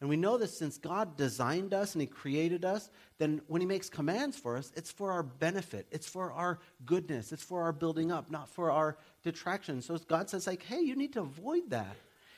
And 0.00 0.08
we 0.08 0.16
know 0.16 0.38
this 0.38 0.56
since 0.56 0.78
God 0.78 1.16
designed 1.16 1.74
us 1.74 1.96
and 1.96 2.00
He 2.00 2.06
created 2.06 2.64
us, 2.64 2.88
then 3.18 3.40
when 3.48 3.60
He 3.60 3.66
makes 3.66 3.90
commands 3.90 4.38
for 4.38 4.56
us, 4.56 4.72
it's 4.76 4.92
for 4.92 5.10
our 5.10 5.24
benefit. 5.24 5.88
It's 5.90 6.08
for 6.08 6.30
our 6.30 6.60
goodness. 6.84 7.32
It's 7.32 7.42
for 7.42 7.62
our 7.62 7.72
building 7.72 8.12
up, 8.12 8.30
not 8.30 8.48
for 8.48 8.70
our 8.70 8.98
detraction. 9.24 9.82
So 9.82 9.98
God 10.06 10.30
says, 10.30 10.46
like, 10.46 10.62
hey, 10.62 10.80
you 10.80 10.94
need 10.94 11.14
to 11.14 11.22
avoid 11.22 11.70
that. 11.70 11.96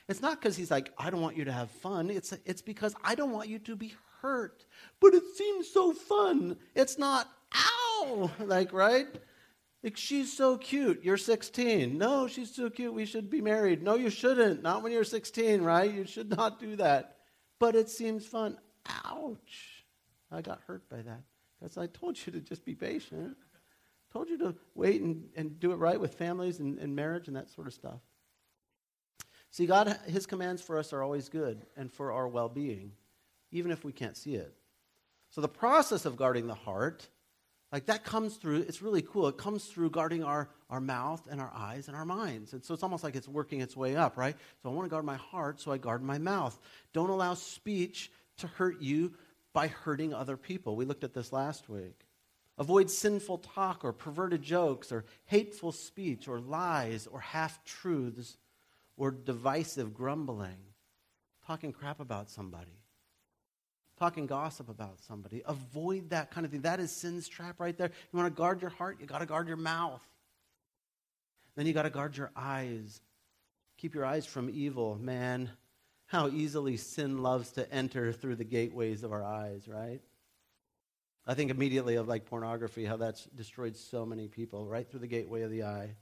It's 0.08 0.22
not 0.22 0.40
because 0.40 0.56
He's 0.56 0.70
like, 0.70 0.90
I 0.96 1.10
don't 1.10 1.20
want 1.20 1.36
you 1.36 1.44
to 1.44 1.52
have 1.52 1.70
fun. 1.70 2.08
It's, 2.08 2.32
it's 2.46 2.62
because 2.62 2.94
I 3.04 3.16
don't 3.16 3.32
want 3.32 3.50
you 3.50 3.58
to 3.58 3.76
be 3.76 3.92
hurt. 4.22 4.64
But 4.98 5.12
it 5.12 5.24
seems 5.36 5.68
so 5.68 5.92
fun. 5.92 6.56
It's 6.74 6.96
not, 6.96 7.28
ow! 7.54 8.30
Like, 8.40 8.72
right? 8.72 9.08
Like, 9.82 9.96
she's 9.96 10.36
so 10.36 10.58
cute. 10.58 11.04
You're 11.04 11.16
16. 11.16 11.96
No, 11.96 12.26
she's 12.26 12.54
so 12.54 12.68
cute. 12.68 12.92
We 12.92 13.06
should 13.06 13.30
be 13.30 13.40
married. 13.40 13.82
No, 13.82 13.94
you 13.94 14.10
shouldn't. 14.10 14.62
Not 14.62 14.82
when 14.82 14.92
you're 14.92 15.04
16, 15.04 15.62
right? 15.62 15.92
You 15.92 16.04
should 16.04 16.30
not 16.30 16.58
do 16.58 16.76
that. 16.76 17.18
But 17.60 17.76
it 17.76 17.88
seems 17.88 18.26
fun. 18.26 18.58
Ouch. 19.04 19.84
I 20.32 20.42
got 20.42 20.60
hurt 20.66 20.88
by 20.88 21.02
that. 21.02 21.22
Because 21.58 21.78
I 21.78 21.86
told 21.86 22.18
you 22.26 22.32
to 22.32 22.40
just 22.40 22.64
be 22.64 22.74
patient. 22.74 23.36
Told 24.12 24.28
you 24.28 24.38
to 24.38 24.54
wait 24.74 25.02
and, 25.02 25.28
and 25.36 25.60
do 25.60 25.72
it 25.72 25.76
right 25.76 26.00
with 26.00 26.14
families 26.14 26.60
and, 26.60 26.78
and 26.78 26.96
marriage 26.96 27.28
and 27.28 27.36
that 27.36 27.50
sort 27.50 27.66
of 27.66 27.74
stuff. 27.74 28.00
See, 29.50 29.66
God, 29.66 29.98
His 30.06 30.26
commands 30.26 30.62
for 30.62 30.78
us 30.78 30.92
are 30.92 31.02
always 31.02 31.28
good 31.28 31.66
and 31.76 31.92
for 31.92 32.12
our 32.12 32.26
well 32.26 32.48
being, 32.48 32.92
even 33.50 33.70
if 33.70 33.84
we 33.84 33.92
can't 33.92 34.16
see 34.16 34.34
it. 34.34 34.54
So 35.30 35.40
the 35.40 35.48
process 35.48 36.04
of 36.04 36.16
guarding 36.16 36.46
the 36.46 36.54
heart 36.54 37.08
like 37.70 37.86
that 37.86 38.04
comes 38.04 38.36
through, 38.36 38.60
it's 38.60 38.80
really 38.80 39.02
cool. 39.02 39.28
It 39.28 39.36
comes 39.36 39.66
through 39.66 39.90
guarding 39.90 40.24
our, 40.24 40.48
our 40.70 40.80
mouth 40.80 41.22
and 41.30 41.40
our 41.40 41.52
eyes 41.54 41.88
and 41.88 41.96
our 41.96 42.06
minds. 42.06 42.54
And 42.54 42.64
so 42.64 42.72
it's 42.72 42.82
almost 42.82 43.04
like 43.04 43.14
it's 43.14 43.28
working 43.28 43.60
its 43.60 43.76
way 43.76 43.94
up, 43.94 44.16
right? 44.16 44.36
So 44.62 44.70
I 44.70 44.72
want 44.72 44.86
to 44.86 44.90
guard 44.90 45.04
my 45.04 45.16
heart, 45.16 45.60
so 45.60 45.70
I 45.70 45.78
guard 45.78 46.02
my 46.02 46.18
mouth. 46.18 46.58
Don't 46.94 47.10
allow 47.10 47.34
speech 47.34 48.10
to 48.38 48.46
hurt 48.46 48.80
you 48.80 49.12
by 49.52 49.68
hurting 49.68 50.14
other 50.14 50.36
people. 50.36 50.76
We 50.76 50.86
looked 50.86 51.04
at 51.04 51.12
this 51.12 51.32
last 51.32 51.68
week. 51.68 52.06
Avoid 52.56 52.90
sinful 52.90 53.38
talk 53.38 53.84
or 53.84 53.92
perverted 53.92 54.42
jokes 54.42 54.90
or 54.90 55.04
hateful 55.26 55.70
speech 55.70 56.26
or 56.26 56.40
lies 56.40 57.06
or 57.06 57.20
half 57.20 57.62
truths 57.64 58.36
or 58.96 59.10
divisive 59.10 59.94
grumbling, 59.94 60.56
talking 61.46 61.72
crap 61.72 62.00
about 62.00 62.30
somebody 62.30 62.78
talking 63.98 64.26
gossip 64.26 64.68
about 64.68 65.00
somebody. 65.06 65.42
Avoid 65.46 66.10
that 66.10 66.30
kind 66.30 66.46
of 66.46 66.52
thing. 66.52 66.62
That 66.62 66.80
is 66.80 66.92
sin's 66.92 67.28
trap 67.28 67.60
right 67.60 67.76
there. 67.76 67.90
You 68.12 68.18
want 68.18 68.34
to 68.34 68.36
guard 68.36 68.60
your 68.60 68.70
heart, 68.70 68.98
you 69.00 69.06
got 69.06 69.18
to 69.18 69.26
guard 69.26 69.48
your 69.48 69.56
mouth. 69.56 70.02
Then 71.56 71.66
you 71.66 71.72
got 71.72 71.82
to 71.82 71.90
guard 71.90 72.16
your 72.16 72.30
eyes. 72.36 73.00
Keep 73.78 73.94
your 73.94 74.04
eyes 74.04 74.26
from 74.26 74.48
evil. 74.48 74.96
Man, 75.00 75.50
how 76.06 76.28
easily 76.28 76.76
sin 76.76 77.22
loves 77.22 77.52
to 77.52 77.70
enter 77.72 78.12
through 78.12 78.36
the 78.36 78.44
gateways 78.44 79.02
of 79.02 79.12
our 79.12 79.24
eyes, 79.24 79.68
right? 79.68 80.00
I 81.26 81.34
think 81.34 81.50
immediately 81.50 81.96
of 81.96 82.08
like 82.08 82.24
pornography, 82.24 82.86
how 82.86 82.96
that's 82.96 83.24
destroyed 83.26 83.76
so 83.76 84.06
many 84.06 84.28
people 84.28 84.66
right 84.66 84.90
through 84.90 85.00
the 85.00 85.06
gateway 85.06 85.42
of 85.42 85.50
the 85.50 85.64
eye. 85.64 85.96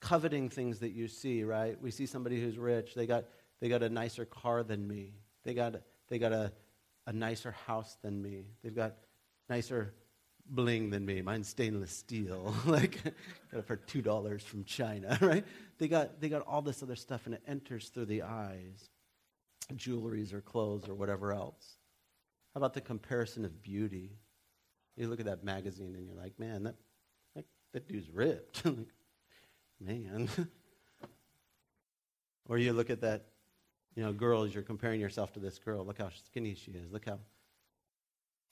Coveting 0.00 0.50
things 0.50 0.80
that 0.80 0.90
you 0.90 1.08
see, 1.08 1.44
right? 1.44 1.80
We 1.80 1.90
see 1.90 2.04
somebody 2.04 2.38
who's 2.38 2.58
rich, 2.58 2.94
they 2.94 3.06
got, 3.06 3.24
they 3.60 3.70
got 3.70 3.82
a 3.82 3.88
nicer 3.88 4.26
car 4.26 4.62
than 4.62 4.86
me. 4.86 5.14
They 5.44 5.54
got, 5.54 5.74
they 6.08 6.18
got 6.18 6.32
a, 6.32 6.52
a 7.06 7.12
nicer 7.12 7.52
house 7.66 7.96
than 8.02 8.20
me. 8.20 8.46
They've 8.62 8.74
got 8.74 8.94
nicer 9.48 9.94
bling 10.46 10.90
than 10.90 11.04
me. 11.04 11.22
Mine's 11.22 11.48
stainless 11.48 11.90
steel. 11.90 12.54
like 12.66 13.02
got 13.04 13.58
it 13.60 13.66
for 13.66 13.76
two 13.76 14.02
dollars 14.02 14.42
from 14.42 14.64
China, 14.64 15.16
right? 15.22 15.44
They 15.78 15.88
got 15.88 16.20
they 16.20 16.28
got 16.28 16.42
all 16.46 16.62
this 16.62 16.82
other 16.82 16.96
stuff 16.96 17.26
and 17.26 17.34
it 17.34 17.42
enters 17.46 17.88
through 17.88 18.06
the 18.06 18.22
eyes. 18.22 18.90
jewelries 19.74 20.32
or 20.32 20.40
clothes 20.40 20.88
or 20.88 20.94
whatever 20.94 21.32
else? 21.32 21.76
How 22.52 22.58
about 22.58 22.74
the 22.74 22.80
comparison 22.80 23.44
of 23.44 23.62
beauty? 23.62 24.12
You 24.96 25.08
look 25.08 25.18
at 25.18 25.26
that 25.26 25.42
magazine 25.42 25.96
and 25.96 26.06
you're 26.06 26.16
like, 26.16 26.38
man, 26.38 26.62
that, 26.64 26.76
that, 27.34 27.44
that 27.72 27.88
dude's 27.88 28.08
ripped. 28.10 28.64
like, 28.64 28.76
man. 29.80 30.28
or 32.48 32.58
you 32.58 32.72
look 32.72 32.90
at 32.90 33.00
that, 33.00 33.24
you 33.94 34.02
know, 34.02 34.12
girls, 34.12 34.52
you're 34.52 34.62
comparing 34.62 35.00
yourself 35.00 35.32
to 35.34 35.40
this 35.40 35.58
girl. 35.58 35.84
Look 35.84 35.98
how 35.98 36.08
skinny 36.10 36.54
she 36.54 36.72
is. 36.72 36.90
Look 36.90 37.06
how 37.06 37.18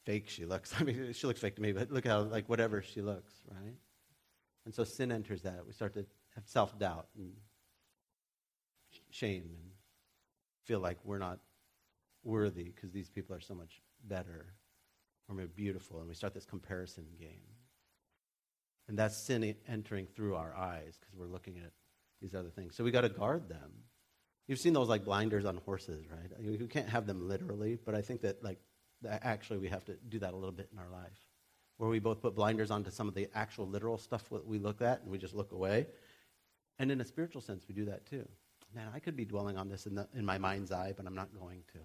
fake 0.04 0.28
she 0.28 0.44
looks. 0.44 0.72
I 0.80 0.84
mean, 0.84 1.12
she 1.12 1.26
looks 1.26 1.40
fake 1.40 1.56
to 1.56 1.62
me, 1.62 1.72
but 1.72 1.90
look 1.90 2.06
how, 2.06 2.20
like, 2.20 2.49
whatever 2.49 2.82
she 2.82 3.00
looks, 3.00 3.32
right? 3.50 3.76
And 4.64 4.75
so 4.75 4.84
sin 4.84 5.11
enters 5.11 5.42
that. 5.42 5.66
We 5.66 5.72
start 5.72 5.94
to 5.94 6.06
have 6.34 6.46
self 6.46 6.78
doubt 6.78 7.08
and 7.16 7.32
shame 9.11 9.42
and 9.42 9.70
feel 10.64 10.80
like 10.80 10.99
we're 11.04 11.18
not 11.18 11.38
worthy 12.25 12.64
because 12.64 12.92
these 12.92 13.08
people 13.08 13.34
are 13.34 13.40
so 13.40 13.54
much 13.54 13.82
better 14.04 14.54
or 15.28 15.34
more 15.34 15.46
beautiful. 15.46 15.99
And 15.99 16.08
we 16.08 16.14
start 16.14 16.34
this 16.34 16.44
comparison 16.44 17.06
game. 17.18 17.56
And 18.88 18.99
that's 18.99 19.16
sin 19.16 19.54
entering 19.68 20.06
through 20.06 20.34
our 20.37 20.54
eyes 20.56 20.99
because 21.00 21.14
we're 21.16 21.26
looking 21.26 21.58
at 21.58 21.72
these 22.20 22.34
other 22.34 22.50
things. 22.50 22.76
So 22.76 22.84
we 22.84 22.90
got 22.90 23.02
to 23.02 23.08
guard 23.08 23.49
them. 23.49 23.70
You've 24.49 24.58
seen 24.58 24.72
those 24.72 24.88
like 24.88 25.04
blinders 25.04 25.44
on 25.44 25.58
horses, 25.58 26.04
right? 26.11 26.30
You 26.40 26.66
can't 26.66 26.88
have 26.88 27.06
them 27.06 27.28
literally, 27.28 27.78
but 27.84 27.94
I 27.94 28.02
think 28.02 28.22
that 28.22 28.42
like 28.42 28.58
that 29.02 29.20
actually 29.25 29.58
we 29.58 29.68
have 29.68 29.84
to 29.87 29.94
do 30.08 30.18
that 30.20 30.32
a 30.32 30.37
little 30.37 30.52
bit 30.52 30.68
in 30.72 30.78
our 30.78 30.90
life, 30.90 31.26
where 31.76 31.88
we 31.88 31.99
both 31.99 32.20
put 32.20 32.34
blinders 32.34 32.70
onto 32.70 32.90
some 32.90 33.08
of 33.08 33.14
the 33.14 33.28
actual 33.34 33.66
literal 33.66 33.99
stuff 33.99 34.28
that 34.30 34.46
we 34.46 34.58
look 34.58 34.82
at 34.82 35.02
and 35.02 35.11
we 35.11 35.18
just 35.18 35.34
look 35.34 35.52
away, 35.52 35.87
and 36.78 36.90
in 36.90 37.00
a 37.00 37.04
spiritual 37.04 37.40
sense 37.40 37.64
we 37.68 37.75
do 37.75 37.84
that 37.87 38.06
too. 38.06 38.26
Man, 38.75 38.88
I 38.94 38.99
could 39.00 39.16
be 39.16 39.25
dwelling 39.25 39.58
on 39.58 39.68
this 39.68 39.87
in, 39.87 39.94
the, 39.94 40.08
in 40.14 40.25
my 40.25 40.38
mind's 40.38 40.72
eye, 40.72 40.94
but 40.96 41.06
I'm 41.06 41.14
not 41.14 41.28
going 41.38 41.62
to. 41.75 41.78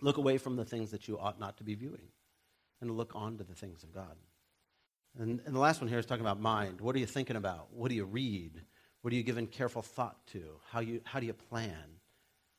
Look 0.00 0.18
away 0.18 0.36
from 0.36 0.56
the 0.56 0.64
things 0.64 0.90
that 0.90 1.08
you 1.08 1.18
ought 1.18 1.40
not 1.40 1.56
to 1.58 1.64
be 1.64 1.74
viewing, 1.74 2.08
and 2.80 2.90
look 2.90 3.12
on 3.14 3.38
to 3.38 3.44
the 3.44 3.54
things 3.54 3.82
of 3.82 3.94
God. 3.94 4.16
And, 5.18 5.40
and 5.44 5.54
the 5.54 5.60
last 5.60 5.80
one 5.80 5.88
here 5.88 5.98
is 5.98 6.06
talking 6.06 6.24
about 6.24 6.40
mind. 6.40 6.80
What 6.80 6.96
are 6.96 6.98
you 6.98 7.06
thinking 7.06 7.36
about? 7.36 7.68
What 7.72 7.88
do 7.88 7.94
you 7.94 8.04
read? 8.04 8.62
What 9.02 9.12
are 9.12 9.16
you 9.16 9.22
giving 9.22 9.46
careful 9.46 9.82
thought 9.82 10.16
to? 10.28 10.42
How, 10.70 10.80
you, 10.80 11.00
how 11.04 11.20
do 11.20 11.26
you 11.26 11.32
plan? 11.32 11.98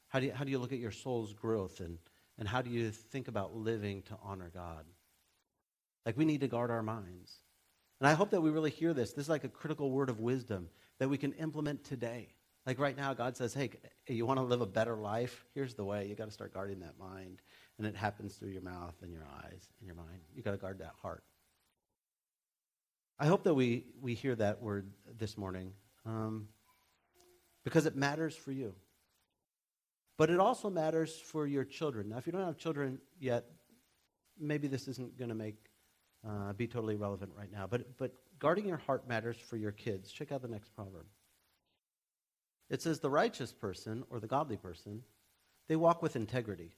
How 0.09 0.19
do 0.19 0.27
you, 0.27 0.33
how 0.33 0.43
do 0.43 0.51
you 0.51 0.59
look 0.59 0.73
at 0.73 0.79
your 0.79 0.91
soul's 0.91 1.33
growth? 1.33 1.79
And, 1.79 1.97
and 2.37 2.47
how 2.47 2.61
do 2.61 2.69
you 2.69 2.91
think 2.91 3.27
about 3.27 3.55
living 3.55 4.03
to 4.03 4.17
honor 4.21 4.51
God? 4.53 4.85
Like, 6.05 6.17
we 6.17 6.25
need 6.25 6.41
to 6.41 6.47
guard 6.47 6.69
our 6.69 6.83
minds. 6.83 7.31
And 8.01 8.09
I 8.09 8.13
hope 8.13 8.31
that 8.31 8.41
we 8.41 8.49
really 8.49 8.71
hear 8.71 8.93
this. 8.93 9.13
This 9.13 9.25
is 9.25 9.29
like 9.29 9.45
a 9.45 9.49
critical 9.49 9.89
word 9.89 10.09
of 10.09 10.19
wisdom 10.19 10.67
that 10.99 11.09
we 11.09 11.17
can 11.17 11.31
implement 11.33 11.85
today. 11.85 12.27
Like 12.65 12.79
right 12.79 12.95
now, 12.95 13.13
God 13.13 13.37
says, 13.37 13.53
hey, 13.53 13.71
you 14.07 14.25
want 14.25 14.37
to 14.37 14.43
live 14.43 14.61
a 14.61 14.65
better 14.65 14.97
life? 14.97 15.45
Here's 15.53 15.73
the 15.75 15.83
way. 15.85 16.07
You 16.07 16.15
got 16.15 16.25
to 16.25 16.31
start 16.31 16.53
guarding 16.53 16.79
that 16.81 16.99
mind. 16.99 17.41
And 17.77 17.87
it 17.87 17.95
happens 17.95 18.35
through 18.35 18.49
your 18.49 18.61
mouth 18.61 18.95
and 19.01 19.11
your 19.11 19.25
eyes 19.45 19.67
and 19.79 19.87
your 19.87 19.95
mind. 19.95 20.19
You 20.35 20.43
got 20.43 20.51
to 20.51 20.57
guard 20.57 20.79
that 20.79 20.93
heart. 21.01 21.23
I 23.19 23.27
hope 23.27 23.43
that 23.43 23.53
we, 23.53 23.85
we 24.01 24.13
hear 24.13 24.35
that 24.35 24.61
word 24.61 24.91
this 25.17 25.37
morning 25.37 25.71
um, 26.05 26.47
because 27.63 27.85
it 27.85 27.95
matters 27.95 28.35
for 28.35 28.51
you. 28.51 28.73
But 30.17 30.29
it 30.29 30.39
also 30.39 30.69
matters 30.69 31.19
for 31.19 31.47
your 31.47 31.63
children. 31.63 32.09
Now, 32.09 32.17
if 32.17 32.27
you 32.27 32.31
don't 32.31 32.45
have 32.45 32.57
children 32.57 32.99
yet, 33.19 33.45
maybe 34.39 34.67
this 34.67 34.87
isn't 34.87 35.17
going 35.17 35.29
to 35.29 35.35
make 35.35 35.55
uh, 36.27 36.53
be 36.53 36.67
totally 36.67 36.95
relevant 36.95 37.31
right 37.35 37.51
now. 37.51 37.67
But 37.67 37.97
but 37.97 38.13
guarding 38.39 38.67
your 38.67 38.77
heart 38.77 39.07
matters 39.07 39.37
for 39.37 39.57
your 39.57 39.71
kids. 39.71 40.11
Check 40.11 40.31
out 40.31 40.41
the 40.41 40.47
next 40.47 40.73
proverb. 40.75 41.05
It 42.69 42.81
says, 42.81 42.99
"The 42.99 43.09
righteous 43.09 43.51
person 43.51 44.03
or 44.09 44.19
the 44.19 44.27
godly 44.27 44.57
person, 44.57 45.03
they 45.67 45.75
walk 45.75 46.01
with 46.01 46.15
integrity. 46.15 46.75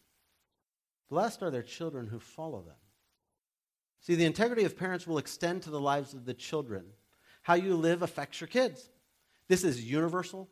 Blessed 1.09 1.43
are 1.43 1.51
their 1.51 1.63
children 1.63 2.07
who 2.07 2.19
follow 2.19 2.61
them." 2.61 2.75
See, 3.99 4.15
the 4.15 4.25
integrity 4.25 4.63
of 4.63 4.77
parents 4.77 5.07
will 5.07 5.17
extend 5.17 5.63
to 5.63 5.69
the 5.69 5.79
lives 5.79 6.13
of 6.13 6.25
the 6.25 6.33
children. 6.33 6.85
How 7.41 7.55
you 7.55 7.75
live 7.75 8.01
affects 8.01 8.39
your 8.39 8.47
kids. 8.47 8.89
This 9.47 9.63
is 9.63 9.83
universal. 9.83 10.49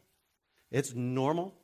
It's 0.72 0.94
normal. 0.94 1.56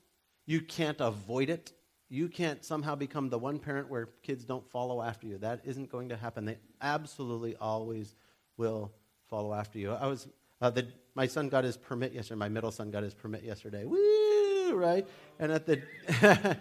You 0.46 0.62
can't 0.62 1.00
avoid 1.00 1.50
it. 1.50 1.74
You 2.10 2.28
can't 2.28 2.66
somehow 2.66 2.96
become 2.96 3.30
the 3.30 3.38
one 3.38 3.60
parent 3.60 3.90
where 3.90 4.10
kids 4.24 4.44
don't 4.44 4.68
follow 4.72 5.02
after 5.02 5.28
you. 5.28 5.38
That 5.38 5.62
isn't 5.64 5.92
going 5.92 6.10
to 6.10 6.18
happen. 6.18 6.46
They 6.46 6.58
absolutely 6.82 7.56
always 7.56 8.16
will 8.58 8.92
follow 9.30 9.54
after 9.54 9.78
you. 9.78 9.92
I 9.92 10.08
was 10.08 10.28
uh, 10.62 10.70
the, 10.70 10.88
my 11.16 11.28
son 11.28 11.50
got 11.50 11.64
his 11.64 11.78
permit 11.78 12.14
yesterday. 12.14 12.38
My 12.38 12.50
middle 12.50 12.72
son 12.72 12.92
got 12.92 13.04
his 13.04 13.14
permit 13.14 13.44
yesterday. 13.44 13.86
Woo, 13.86 14.74
right? 14.74 15.08
And 15.40 15.52
at 15.52 15.66
the 15.66 15.82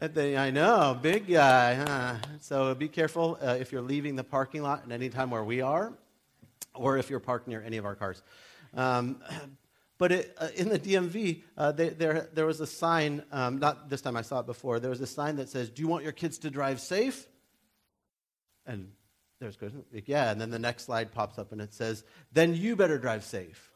at 0.00 0.14
the 0.14 0.36
I 0.36 0.50
know, 0.50 0.98
big 1.00 1.28
guy. 1.28 1.74
Huh? 1.74 2.16
So 2.40 2.74
be 2.74 2.88
careful 2.88 3.38
uh, 3.40 3.56
if 3.58 3.72
you're 3.72 3.82
leaving 3.82 4.16
the 4.16 4.24
parking 4.24 4.62
lot 4.62 4.82
at 4.84 4.92
any 4.92 5.08
time 5.08 5.30
where 5.30 5.44
we 5.44 5.60
are, 5.60 5.92
or 6.74 6.98
if 6.98 7.08
you're 7.08 7.20
parked 7.20 7.48
near 7.48 7.62
any 7.62 7.76
of 7.76 7.84
our 7.86 7.94
cars. 7.94 8.22
Um, 8.74 9.22
but 9.98 10.12
it, 10.12 10.36
uh, 10.38 10.48
in 10.54 10.68
the 10.68 10.78
DMV, 10.78 11.42
uh, 11.56 11.72
they, 11.72 11.88
there, 11.88 12.28
there 12.34 12.46
was 12.46 12.60
a 12.60 12.66
sign, 12.66 13.22
um, 13.32 13.58
not 13.58 13.88
this 13.88 14.02
time 14.02 14.16
I 14.16 14.22
saw 14.22 14.40
it 14.40 14.46
before, 14.46 14.78
there 14.80 14.90
was 14.90 15.00
a 15.00 15.06
sign 15.06 15.36
that 15.36 15.48
says, 15.48 15.70
Do 15.70 15.82
you 15.82 15.88
want 15.88 16.04
your 16.04 16.12
kids 16.12 16.38
to 16.38 16.50
drive 16.50 16.80
safe? 16.80 17.26
And 18.66 18.90
there's. 19.40 19.56
Yeah, 20.06 20.30
and 20.30 20.40
then 20.40 20.50
the 20.50 20.58
next 20.58 20.84
slide 20.84 21.12
pops 21.12 21.38
up 21.38 21.52
and 21.52 21.60
it 21.60 21.72
says, 21.72 22.04
Then 22.32 22.54
you 22.54 22.76
better 22.76 22.98
drive 22.98 23.24
safe. 23.24 23.70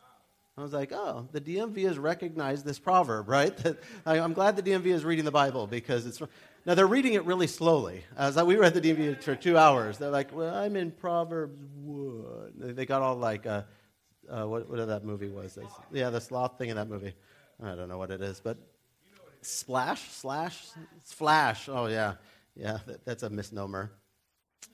I 0.60 0.62
was 0.62 0.72
like, 0.74 0.92
oh, 0.92 1.26
the 1.32 1.40
DMV 1.40 1.86
has 1.86 1.98
recognized 1.98 2.66
this 2.66 2.78
proverb, 2.78 3.28
right? 3.30 3.58
I, 4.04 4.18
am 4.18 4.34
glad 4.34 4.56
the 4.56 4.62
DMV 4.62 4.86
is 4.86 5.04
reading 5.04 5.24
the 5.24 5.30
Bible 5.30 5.66
because 5.66 6.06
it's. 6.06 6.20
Now, 6.66 6.74
they're 6.74 6.86
reading 6.86 7.14
it 7.14 7.24
really 7.24 7.46
slowly. 7.46 8.04
As 8.18 8.36
we 8.36 8.56
read 8.56 8.74
the 8.74 8.82
DMV 8.82 9.22
for 9.22 9.34
two 9.34 9.56
hours, 9.56 9.96
they're 9.96 10.10
like, 10.10 10.36
well, 10.36 10.54
I'm 10.54 10.76
in 10.76 10.90
Proverbs 10.90 11.58
what? 11.82 12.76
They 12.76 12.84
got 12.84 13.00
all 13.00 13.16
like, 13.16 13.46
uh, 13.46 13.62
uh, 14.30 14.46
what, 14.46 14.68
that 14.86 15.04
movie 15.04 15.28
was. 15.28 15.56
It's, 15.56 15.74
yeah, 15.92 16.10
the 16.10 16.20
sloth 16.20 16.58
thing 16.58 16.70
in 16.70 16.76
that 16.76 16.88
movie. 16.88 17.14
I 17.62 17.74
don't 17.74 17.88
know 17.88 17.98
what 17.98 18.10
it 18.10 18.22
is, 18.22 18.40
but 18.40 18.56
splash, 19.42 20.10
slash, 20.10 20.68
splash. 21.02 21.68
Oh 21.68 21.86
yeah, 21.86 22.14
yeah. 22.54 22.78
That, 22.86 23.04
that's 23.04 23.22
a 23.22 23.30
misnomer. 23.30 23.92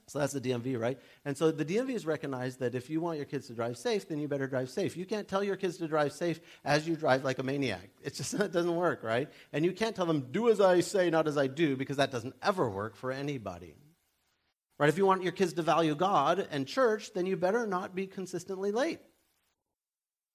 So 0.09 0.21
that's 0.21 0.33
the 0.33 0.41
DMV, 0.41 0.79
right? 0.79 0.99
And 1.25 1.37
so 1.37 1.51
the 1.51 1.65
DMV 1.65 1.93
has 1.93 2.07
recognized 2.07 2.61
that 2.61 2.77
if 2.77 2.89
you 2.89 3.01
want 3.01 3.17
your 3.17 3.27
kids 3.27 3.49
to 3.49 3.55
drive 3.55 3.77
safe, 3.77 4.07
then 4.07 4.21
you 4.21 4.29
better 4.29 4.47
drive 4.47 4.71
safe. 4.71 4.97
You 4.97 5.05
can't 5.05 5.27
tell 5.27 5.43
your 5.43 5.57
kids 5.57 5.79
to 5.79 5.89
drive 5.89 6.13
safe 6.13 6.41
as 6.65 6.87
you 6.87 6.95
drive 6.95 7.25
like 7.25 7.41
a 7.41 7.43
maniac. 7.43 7.91
It 8.05 8.15
just 8.15 8.33
it 8.41 8.53
doesn't 8.53 8.77
work, 8.77 9.03
right? 9.03 9.29
And 9.53 9.65
you 9.65 9.73
can't 9.73 9.97
tell 9.97 10.07
them 10.07 10.29
do 10.31 10.49
as 10.49 10.61
I 10.61 10.81
say, 10.81 11.11
not 11.11 11.27
as 11.27 11.37
I 11.37 11.49
do, 11.49 11.77
because 11.77 11.97
that 11.97 12.13
doesn't 12.13 12.37
ever 12.41 12.71
work 12.71 12.95
for 12.95 13.11
anybody. 13.11 13.75
Right? 14.79 14.89
If 14.89 14.99
you 14.99 15.07
want 15.07 15.23
your 15.23 15.33
kids 15.33 15.55
to 15.55 15.63
value 15.63 15.95
God 15.95 16.47
and 16.51 16.67
church, 16.67 17.13
then 17.15 17.27
you 17.27 17.37
better 17.37 17.67
not 17.67 17.95
be 17.95 18.07
consistently 18.07 18.71
late. 18.71 19.01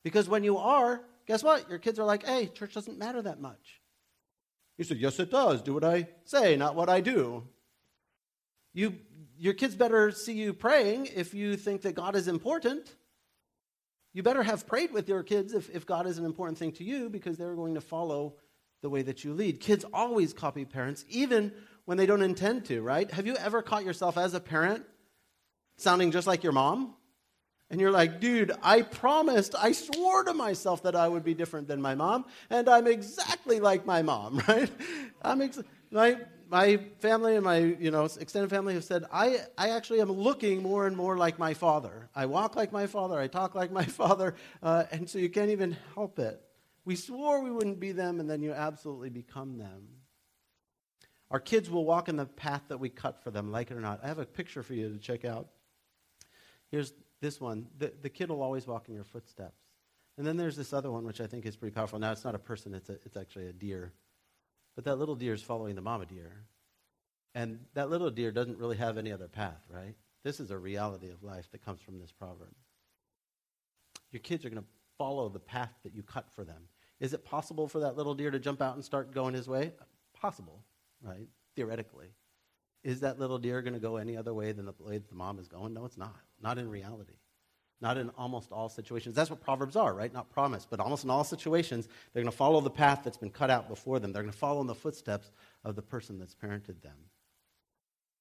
Because 0.04 0.28
when 0.28 0.44
you 0.44 0.58
are, 0.58 1.02
guess 1.28 1.44
what? 1.44 1.70
Your 1.70 1.80
kids 1.80 2.00
are 2.00 2.06
like, 2.06 2.26
hey, 2.26 2.48
church 2.48 2.74
doesn't 2.74 2.98
matter 2.98 3.22
that 3.22 3.40
much. 3.40 3.82
You 4.78 4.84
said, 4.84 4.98
yes, 4.98 5.20
it 5.20 5.30
does. 5.30 5.62
Do 5.62 5.74
what 5.74 5.84
I 5.84 6.08
say, 6.26 6.56
not 6.56 6.76
what 6.76 6.90
I 6.90 7.02
do. 7.02 7.44
You, 8.74 8.96
your 9.38 9.54
kids 9.54 9.76
better 9.76 10.12
see 10.12 10.34
you 10.34 10.54
praying 10.54 11.10
if 11.14 11.34
you 11.34 11.58
think 11.58 11.82
that 11.84 11.94
God 11.94 12.16
is 12.16 12.28
important. 12.28 12.96
You 14.14 14.24
better 14.24 14.44
have 14.44 14.68
prayed 14.68 14.92
with 14.92 15.08
your 15.08 15.24
kids 15.24 15.54
if, 15.54 15.70
if 15.70 15.86
God 15.86 16.08
is 16.08 16.18
an 16.18 16.26
important 16.26 16.58
thing 16.58 16.72
to 16.74 16.84
you 16.84 17.10
because 17.10 17.38
they're 17.38 17.56
going 17.56 17.76
to 17.76 17.82
follow 17.82 18.36
the 18.82 18.90
way 18.90 19.04
that 19.04 19.24
you 19.24 19.34
lead. 19.34 19.60
Kids 19.60 19.86
always 19.94 20.34
copy 20.34 20.66
parents, 20.66 21.06
even 21.10 21.54
when 21.86 21.98
they 21.98 22.06
don't 22.06 22.22
intend 22.22 22.66
to, 22.66 22.82
right? 22.82 23.10
Have 23.12 23.28
you 23.28 23.36
ever 23.36 23.62
caught 23.62 23.86
yourself 23.86 24.18
as 24.18 24.34
a 24.34 24.40
parent 24.40 24.84
sounding 25.78 26.12
just 26.12 26.28
like 26.28 26.44
your 26.44 26.54
mom? 26.54 26.96
And 27.72 27.80
you're 27.80 27.90
like, 27.90 28.20
dude, 28.20 28.52
I 28.62 28.82
promised, 28.82 29.56
I 29.58 29.72
swore 29.72 30.26
to 30.26 30.34
myself 30.34 30.84
that 30.84 30.94
I 30.94 31.08
would 31.08 31.24
be 31.24 31.34
different 31.34 31.70
than 31.70 31.82
my 31.82 31.96
mom, 31.96 32.26
and 32.50 32.68
I'm 32.68 32.86
exactly 32.86 33.62
like 33.62 33.86
my 33.86 34.02
mom, 34.02 34.44
right? 34.48 34.70
I'm 35.22 35.42
ex- 35.42 35.64
my, 35.90 36.18
my 36.50 36.82
family 37.00 37.36
and 37.36 37.46
my 37.46 37.60
you 37.60 37.90
know 37.90 38.04
extended 38.04 38.50
family 38.50 38.74
have 38.74 38.84
said 38.84 39.06
I, 39.10 39.38
I 39.58 39.70
actually 39.70 40.02
am 40.02 40.12
looking 40.12 40.62
more 40.62 40.86
and 40.86 40.98
more 40.98 41.18
like 41.18 41.40
my 41.40 41.54
father. 41.54 42.10
I 42.14 42.26
walk 42.26 42.58
like 42.58 42.74
my 42.74 42.88
father, 42.88 43.18
I 43.18 43.28
talk 43.28 43.56
like 43.56 43.72
my 43.72 43.86
father, 44.02 44.36
uh, 44.62 44.84
and 44.92 45.10
so 45.10 45.18
you 45.18 45.30
can't 45.30 45.52
even 45.52 45.78
help 45.96 46.20
it. 46.20 46.42
We 46.84 46.98
swore 46.98 47.42
we 47.42 47.52
wouldn't 47.52 47.80
be 47.80 47.94
them, 47.94 48.20
and 48.20 48.30
then 48.30 48.42
you 48.42 48.52
absolutely 48.52 49.12
become 49.12 49.58
them. 49.58 49.88
Our 51.30 51.40
kids 51.40 51.70
will 51.70 51.86
walk 51.86 52.10
in 52.10 52.18
the 52.18 52.26
path 52.26 52.64
that 52.68 52.82
we 52.82 52.90
cut 52.90 53.24
for 53.24 53.32
them, 53.32 53.50
like 53.50 53.72
it 53.72 53.78
or 53.78 53.82
not. 53.82 54.02
I 54.04 54.08
have 54.08 54.20
a 54.20 54.26
picture 54.26 54.62
for 54.62 54.74
you 54.74 54.90
to 54.90 54.98
check 54.98 55.24
out. 55.24 55.48
Here's 56.70 56.92
this 57.22 57.40
one, 57.40 57.68
the, 57.78 57.94
the 58.02 58.10
kid 58.10 58.30
will 58.30 58.42
always 58.42 58.68
walk 58.68 58.90
in 58.90 58.96
your 58.96 59.04
footsteps. 59.04 59.62
And 60.18 60.28
then 60.28 60.38
there's 60.38 60.56
this 60.56 60.74
other 60.74 60.92
one, 60.92 61.06
which 61.06 61.22
I 61.22 61.28
think 61.28 61.46
is 61.46 61.56
pretty 61.56 61.74
powerful. 61.74 62.00
Now, 62.00 62.12
it's 62.12 62.24
not 62.24 62.36
a 62.36 62.40
person, 62.40 62.74
it's, 62.74 62.90
a, 62.90 62.94
it's 63.06 63.16
actually 63.16 63.48
a 63.48 63.54
deer. 63.54 63.94
But 64.76 64.86
that 64.86 64.98
little 64.98 65.16
deer 65.16 65.34
is 65.34 65.42
following 65.42 65.76
the 65.76 65.82
mama 65.82 66.06
deer. 66.06 66.32
And 67.34 67.60
that 67.76 67.90
little 67.90 68.10
deer 68.10 68.32
doesn't 68.32 68.58
really 68.58 68.78
have 68.78 68.98
any 68.98 69.12
other 69.12 69.28
path, 69.28 69.62
right? 69.70 69.96
This 70.24 70.40
is 70.40 70.52
a 70.52 70.58
reality 70.58 71.10
of 71.10 71.24
life 71.24 71.50
that 71.52 71.64
comes 71.64 71.82
from 71.82 72.00
this 72.00 72.12
proverb. 72.12 72.54
Your 74.12 74.20
kids 74.20 74.44
are 74.46 74.50
going 74.50 74.62
to 74.62 74.68
follow 74.98 75.30
the 75.30 75.40
path 75.40 75.72
that 75.84 75.96
you 75.96 76.04
cut 76.04 76.26
for 76.36 76.44
them. 76.44 76.68
Is 77.00 77.14
it 77.14 77.24
possible 77.24 77.68
for 77.68 77.80
that 77.80 77.96
little 77.96 78.14
deer 78.14 78.30
to 78.32 78.40
jump 78.40 78.62
out 78.62 78.76
and 78.76 78.84
start 78.84 79.14
going 79.14 79.34
his 79.34 79.48
way? 79.48 79.72
possible, 80.22 80.64
right? 81.02 81.28
Theoretically. 81.56 82.08
Is 82.84 83.02
that 83.02 83.20
little 83.20 83.38
deer 83.38 83.62
going 83.62 83.74
to 83.74 83.80
go 83.80 83.98
any 83.98 84.18
other 84.18 84.34
way 84.34 84.52
than 84.52 84.66
the 84.66 84.74
way 84.80 84.98
the 84.98 85.16
mom 85.16 85.40
is 85.40 85.48
going? 85.48 85.74
No, 85.74 85.86
it's 85.86 85.98
not. 85.98 86.16
Not 86.42 86.58
in 86.58 86.70
reality. 86.70 87.14
Not 87.80 87.98
in 87.98 88.10
almost 88.12 88.52
all 88.52 88.70
situations. 88.70 89.16
That's 89.16 89.30
what 89.30 89.42
Proverbs 89.42 89.76
are, 89.76 89.94
right? 89.94 90.14
Not 90.14 90.30
promise, 90.30 90.68
but 90.70 90.80
almost 90.80 91.04
in 91.04 91.10
all 91.10 91.24
situations, 91.24 91.88
they're 92.14 92.22
going 92.22 92.32
to 92.32 92.38
follow 92.38 92.62
the 92.62 92.70
path 92.70 93.02
that's 93.04 93.18
been 93.18 93.32
cut 93.32 93.50
out 93.50 93.68
before 93.68 94.00
them. 94.00 94.14
They're 94.14 94.24
going 94.24 94.32
to 94.32 94.38
follow 94.38 94.62
in 94.62 94.68
the 94.68 94.76
footsteps 94.76 95.32
of 95.64 95.76
the 95.76 95.82
person 95.82 96.20
that's 96.20 96.36
parented 96.36 96.82
them. 96.82 96.98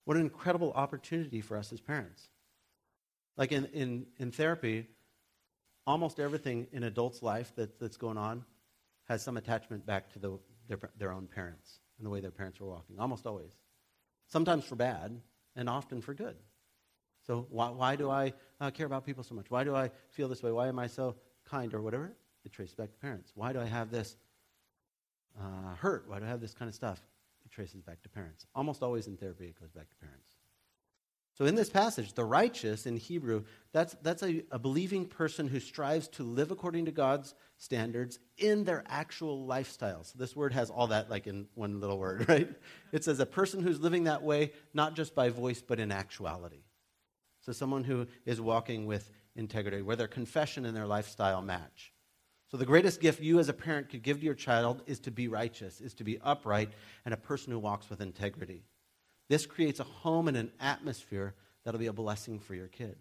What 0.05 0.17
an 0.17 0.23
incredible 0.23 0.73
opportunity 0.73 1.40
for 1.40 1.57
us 1.57 1.73
as 1.73 1.81
parents. 1.81 2.29
Like 3.37 3.52
in, 3.52 3.67
in, 3.67 4.07
in 4.19 4.33
therapy, 4.33 4.87
almost 5.87 6.21
everything 6.21 6.67
in 6.73 6.83
adults' 6.85 7.23
life 7.23 7.52
that, 7.57 7.79
that's 7.79 7.97
going 7.97 8.17
on 8.17 8.45
has 9.09 9.23
some 9.23 9.37
attachment 9.37 9.85
back 9.85 10.11
to 10.12 10.19
the, 10.19 10.38
their, 10.69 10.79
their 10.99 11.12
own 11.12 11.26
parents 11.26 11.81
and 11.99 12.07
the 12.07 12.11
way 12.11 12.21
their 12.21 12.31
parents 12.31 12.61
were 12.61 12.69
walking. 12.69 12.99
Almost 12.99 13.26
always. 13.26 13.52
Sometimes 14.31 14.65
for 14.65 14.77
bad, 14.77 15.21
and 15.57 15.69
often 15.69 16.01
for 16.01 16.15
good. 16.15 16.37
So, 17.27 17.47
why, 17.51 17.69
why 17.69 17.97
do 17.97 18.11
I 18.11 18.33
uh, 18.61 18.71
care 18.71 18.87
about 18.87 19.05
people 19.05 19.23
so 19.23 19.35
much? 19.35 19.51
Why 19.51 19.65
do 19.65 19.75
I 19.75 19.91
feel 20.11 20.29
this 20.29 20.43
way? 20.43 20.53
Why 20.53 20.69
am 20.69 20.79
I 20.79 20.87
so 20.87 21.17
kind 21.45 21.75
or 21.75 21.83
whatever? 21.83 22.13
It 22.45 22.53
traces 22.53 22.75
back 22.75 22.93
to 22.93 22.99
parents. 22.99 23.33
Why 23.35 23.53
do 23.53 23.61
I 23.61 23.67
have 23.67 23.91
this 23.91 24.17
uh, 25.39 25.75
hurt? 25.75 26.09
Why 26.09 26.19
do 26.19 26.25
I 26.25 26.29
have 26.29 26.41
this 26.41 26.55
kind 26.55 26.69
of 26.69 26.75
stuff? 26.75 27.01
It 27.45 27.51
traces 27.51 27.83
back 27.83 28.03
to 28.03 28.09
parents. 28.09 28.47
Almost 28.55 28.83
always 28.83 29.07
in 29.07 29.17
therapy, 29.17 29.47
it 29.47 29.61
goes 29.61 29.71
back 29.71 29.91
to 29.91 29.97
parents. 29.97 30.37
So, 31.35 31.47
in 31.47 31.55
this 31.55 31.71
passage, 31.71 32.13
the 32.13 32.25
righteous 32.25 32.87
in 32.87 32.97
Hebrew, 32.97 33.45
that's, 33.73 33.97
that's 34.03 34.23
a, 34.23 34.43
a 34.51 34.59
believing 34.59 35.07
person 35.07 35.49
who 35.49 35.61
strives 35.61 36.09
to 36.09 36.23
live 36.23 36.51
according 36.51 36.85
to 36.87 36.91
God's 36.91 37.35
standards 37.57 38.19
in 38.37 38.65
their 38.65 38.85
actual 38.89 39.47
lifestyle. 39.47 40.05
So, 40.05 40.19
this 40.19 40.35
word 40.37 40.53
has 40.53 40.71
all 40.71 40.89
that 40.89 41.09
like 41.09 41.27
in 41.27 41.47
one 41.55 41.81
little 41.81 41.99
word, 41.99 42.27
right? 42.29 42.49
It 42.93 43.05
says 43.05 43.21
a 43.21 43.27
person 43.27 43.63
who's 43.63 43.81
living 43.81 44.05
that 44.05 44.23
way, 44.23 44.53
not 44.75 44.95
just 44.95 45.15
by 45.15 45.31
voice, 45.31 45.63
but 45.63 45.81
in 45.81 45.93
actuality. 45.93 46.65
So, 47.41 47.53
someone 47.53 47.85
who 47.85 48.07
is 48.27 48.41
walking 48.41 48.87
with 48.87 49.11
integrity, 49.37 49.83
where 49.83 49.97
their 49.97 50.09
confession 50.09 50.67
and 50.67 50.77
their 50.77 50.87
lifestyle 50.87 51.43
match. 51.43 51.93
So, 52.51 52.57
the 52.57 52.67
greatest 52.67 53.01
gift 53.01 53.23
you 53.23 53.39
as 53.39 53.49
a 53.49 53.55
parent 53.55 53.89
could 53.89 54.03
give 54.03 54.19
to 54.19 54.25
your 54.25 54.35
child 54.35 54.83
is 54.87 54.99
to 55.01 55.11
be 55.11 55.29
righteous, 55.29 55.81
is 55.81 55.95
to 55.95 56.05
be 56.05 56.19
upright, 56.21 56.71
and 57.05 57.15
a 57.15 57.17
person 57.17 57.53
who 57.53 57.59
walks 57.59 57.89
with 57.89 58.01
integrity. 58.01 58.65
This 59.31 59.47
creates 59.47 59.79
a 59.79 59.85
home 59.85 60.27
and 60.27 60.37
an 60.37 60.51
atmosphere 60.59 61.35
that'll 61.65 61.79
be 61.79 61.87
a 61.87 61.93
blessing 61.93 62.41
for 62.41 62.57
your 62.57 62.67
kid. 62.67 62.97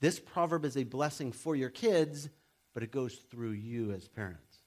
This 0.00 0.18
proverb 0.18 0.64
is 0.64 0.76
a 0.76 0.82
blessing 0.82 1.30
for 1.30 1.54
your 1.54 1.70
kids, 1.70 2.28
but 2.74 2.82
it 2.82 2.90
goes 2.90 3.14
through 3.30 3.52
you 3.52 3.92
as 3.92 4.08
parents. 4.08 4.58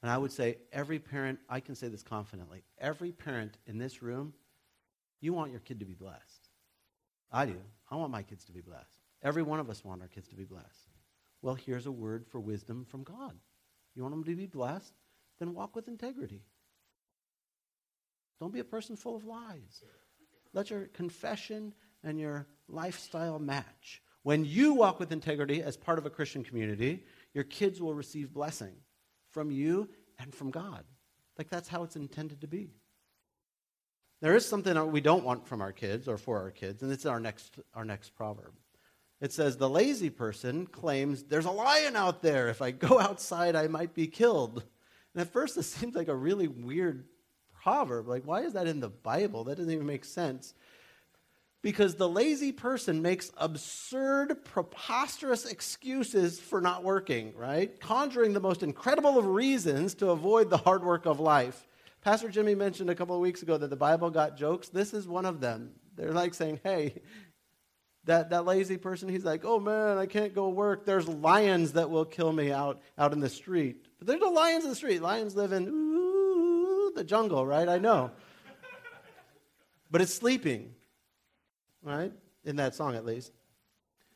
And 0.00 0.10
I 0.10 0.16
would 0.16 0.32
say 0.32 0.56
every 0.72 0.98
parent, 0.98 1.38
I 1.50 1.60
can 1.60 1.74
say 1.74 1.88
this 1.88 2.02
confidently, 2.02 2.62
every 2.78 3.12
parent 3.12 3.58
in 3.66 3.76
this 3.76 4.02
room, 4.02 4.32
you 5.20 5.34
want 5.34 5.50
your 5.50 5.60
kid 5.60 5.80
to 5.80 5.86
be 5.86 5.94
blessed. 5.94 6.48
I 7.30 7.44
do. 7.44 7.60
I 7.90 7.96
want 7.96 8.10
my 8.10 8.22
kids 8.22 8.46
to 8.46 8.52
be 8.52 8.62
blessed. 8.62 9.02
Every 9.22 9.42
one 9.42 9.60
of 9.60 9.68
us 9.68 9.84
want 9.84 10.00
our 10.00 10.08
kids 10.08 10.28
to 10.28 10.34
be 10.34 10.44
blessed. 10.44 10.88
Well, 11.42 11.56
here's 11.56 11.84
a 11.84 11.92
word 11.92 12.24
for 12.26 12.40
wisdom 12.40 12.86
from 12.88 13.02
God. 13.02 13.34
You 13.94 14.02
want 14.02 14.14
them 14.14 14.24
to 14.24 14.34
be 14.34 14.46
blessed? 14.46 14.94
Then 15.38 15.52
walk 15.52 15.76
with 15.76 15.88
integrity. 15.88 16.40
Don't 18.40 18.52
be 18.52 18.60
a 18.60 18.64
person 18.64 18.96
full 18.96 19.16
of 19.16 19.24
lies. 19.24 19.82
Let 20.52 20.70
your 20.70 20.86
confession 20.86 21.74
and 22.02 22.18
your 22.18 22.46
lifestyle 22.68 23.38
match. 23.38 24.02
When 24.22 24.44
you 24.44 24.74
walk 24.74 24.98
with 24.98 25.12
integrity 25.12 25.62
as 25.62 25.76
part 25.76 25.98
of 25.98 26.06
a 26.06 26.10
Christian 26.10 26.44
community, 26.44 27.04
your 27.34 27.44
kids 27.44 27.80
will 27.80 27.94
receive 27.94 28.32
blessing 28.32 28.74
from 29.30 29.50
you 29.50 29.88
and 30.18 30.34
from 30.34 30.50
God. 30.50 30.84
Like 31.36 31.50
that's 31.50 31.68
how 31.68 31.82
it's 31.82 31.96
intended 31.96 32.40
to 32.40 32.46
be. 32.46 32.70
There 34.20 34.36
is 34.36 34.46
something 34.46 34.74
that 34.74 34.86
we 34.86 35.00
don't 35.00 35.24
want 35.24 35.46
from 35.46 35.60
our 35.60 35.72
kids 35.72 36.08
or 36.08 36.16
for 36.16 36.40
our 36.40 36.50
kids, 36.50 36.82
and 36.82 36.90
it's 36.90 37.04
our 37.04 37.20
next, 37.20 37.58
our 37.74 37.84
next 37.84 38.14
proverb. 38.14 38.54
It 39.20 39.32
says, 39.32 39.56
The 39.56 39.68
lazy 39.68 40.10
person 40.10 40.66
claims, 40.66 41.24
There's 41.24 41.44
a 41.44 41.50
lion 41.50 41.96
out 41.96 42.22
there. 42.22 42.48
If 42.48 42.62
I 42.62 42.70
go 42.70 42.98
outside, 43.00 43.56
I 43.56 43.66
might 43.66 43.94
be 43.94 44.06
killed. 44.06 44.64
And 45.14 45.20
at 45.20 45.32
first, 45.32 45.56
this 45.56 45.70
seems 45.70 45.94
like 45.94 46.08
a 46.08 46.14
really 46.14 46.48
weird 46.48 47.04
proverb. 47.64 48.06
Like, 48.06 48.24
why 48.24 48.42
is 48.42 48.52
that 48.52 48.68
in 48.68 48.80
the 48.80 48.90
Bible? 48.90 49.44
That 49.44 49.56
doesn't 49.56 49.72
even 49.72 49.86
make 49.86 50.04
sense. 50.04 50.54
Because 51.62 51.94
the 51.94 52.08
lazy 52.08 52.52
person 52.52 53.00
makes 53.00 53.32
absurd, 53.38 54.44
preposterous 54.44 55.46
excuses 55.46 56.38
for 56.38 56.60
not 56.60 56.84
working, 56.84 57.32
right? 57.34 57.80
Conjuring 57.80 58.34
the 58.34 58.40
most 58.40 58.62
incredible 58.62 59.18
of 59.18 59.24
reasons 59.24 59.94
to 59.94 60.10
avoid 60.10 60.50
the 60.50 60.58
hard 60.58 60.84
work 60.84 61.06
of 61.06 61.20
life. 61.20 61.66
Pastor 62.02 62.28
Jimmy 62.28 62.54
mentioned 62.54 62.90
a 62.90 62.94
couple 62.94 63.14
of 63.14 63.22
weeks 63.22 63.40
ago 63.40 63.56
that 63.56 63.70
the 63.70 63.76
Bible 63.76 64.10
got 64.10 64.36
jokes. 64.36 64.68
This 64.68 64.92
is 64.92 65.08
one 65.08 65.24
of 65.24 65.40
them. 65.40 65.70
They're 65.96 66.12
like 66.12 66.34
saying, 66.34 66.60
hey, 66.62 67.00
that, 68.04 68.28
that 68.28 68.44
lazy 68.44 68.76
person, 68.76 69.08
he's 69.08 69.24
like, 69.24 69.46
oh 69.46 69.58
man, 69.58 69.96
I 69.96 70.04
can't 70.04 70.34
go 70.34 70.50
work. 70.50 70.84
There's 70.84 71.08
lions 71.08 71.72
that 71.72 71.88
will 71.88 72.04
kill 72.04 72.30
me 72.30 72.52
out, 72.52 72.82
out 72.98 73.14
in 73.14 73.20
the 73.20 73.30
street. 73.30 73.86
But 73.98 74.06
there's 74.06 74.20
no 74.20 74.28
lions 74.28 74.64
in 74.64 74.70
the 74.70 74.76
street. 74.76 75.00
Lions 75.00 75.34
live 75.34 75.52
in, 75.52 75.64
the 76.94 77.04
jungle, 77.04 77.46
right? 77.46 77.68
I 77.68 77.78
know. 77.78 78.10
but 79.90 80.00
it's 80.00 80.14
sleeping, 80.14 80.74
right? 81.82 82.12
In 82.44 82.56
that 82.56 82.74
song, 82.74 82.94
at 82.94 83.04
least. 83.04 83.32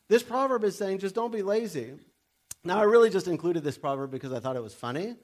This 0.08 0.22
proverb 0.22 0.64
is 0.64 0.76
saying 0.76 0.98
just 0.98 1.14
don't 1.14 1.32
be 1.32 1.42
lazy. 1.42 1.92
Now, 2.64 2.78
I 2.78 2.84
really 2.84 3.10
just 3.10 3.28
included 3.28 3.62
this 3.62 3.78
proverb 3.78 4.10
because 4.10 4.32
I 4.32 4.40
thought 4.40 4.56
it 4.56 4.62
was 4.62 4.74
funny. 4.74 5.16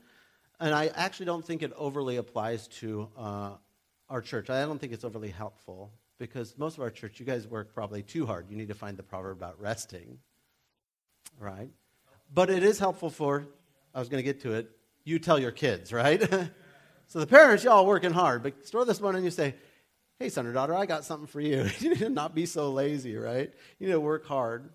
And 0.60 0.74
I 0.74 0.86
actually 0.94 1.26
don't 1.26 1.44
think 1.44 1.62
it 1.62 1.72
overly 1.76 2.16
applies 2.16 2.68
to 2.68 3.08
uh, 3.16 3.50
our 4.08 4.20
church. 4.20 4.50
I 4.50 4.62
don't 4.62 4.78
think 4.78 4.92
it's 4.92 5.04
overly 5.04 5.30
helpful 5.30 5.92
because 6.18 6.56
most 6.56 6.76
of 6.76 6.82
our 6.82 6.90
church, 6.90 7.18
you 7.18 7.26
guys 7.26 7.46
work 7.46 7.74
probably 7.74 8.02
too 8.02 8.24
hard. 8.24 8.46
You 8.48 8.56
need 8.56 8.68
to 8.68 8.74
find 8.74 8.96
the 8.96 9.02
proverb 9.02 9.36
about 9.36 9.60
resting, 9.60 10.18
right? 11.38 11.70
But 12.32 12.50
it 12.50 12.62
is 12.62 12.78
helpful 12.78 13.10
for, 13.10 13.46
I 13.92 13.98
was 13.98 14.08
going 14.08 14.22
to 14.22 14.24
get 14.24 14.42
to 14.42 14.52
it, 14.52 14.70
you 15.04 15.18
tell 15.18 15.38
your 15.38 15.50
kids, 15.50 15.92
right? 15.92 16.22
So 17.06 17.20
the 17.20 17.26
parents, 17.26 17.64
y'all 17.64 17.86
working 17.86 18.12
hard, 18.12 18.42
but 18.42 18.66
store 18.66 18.84
this 18.84 19.00
one 19.00 19.14
and 19.14 19.24
you 19.24 19.30
say, 19.30 19.54
hey, 20.18 20.28
son 20.28 20.46
or 20.46 20.52
daughter, 20.52 20.74
I 20.74 20.86
got 20.86 21.04
something 21.04 21.26
for 21.26 21.40
you. 21.40 21.68
you 21.78 21.90
need 21.90 21.98
to 21.98 22.08
not 22.08 22.34
be 22.34 22.46
so 22.46 22.72
lazy, 22.72 23.16
right? 23.16 23.52
You 23.78 23.86
need 23.86 23.92
to 23.92 24.00
work 24.00 24.26
hard. 24.26 24.70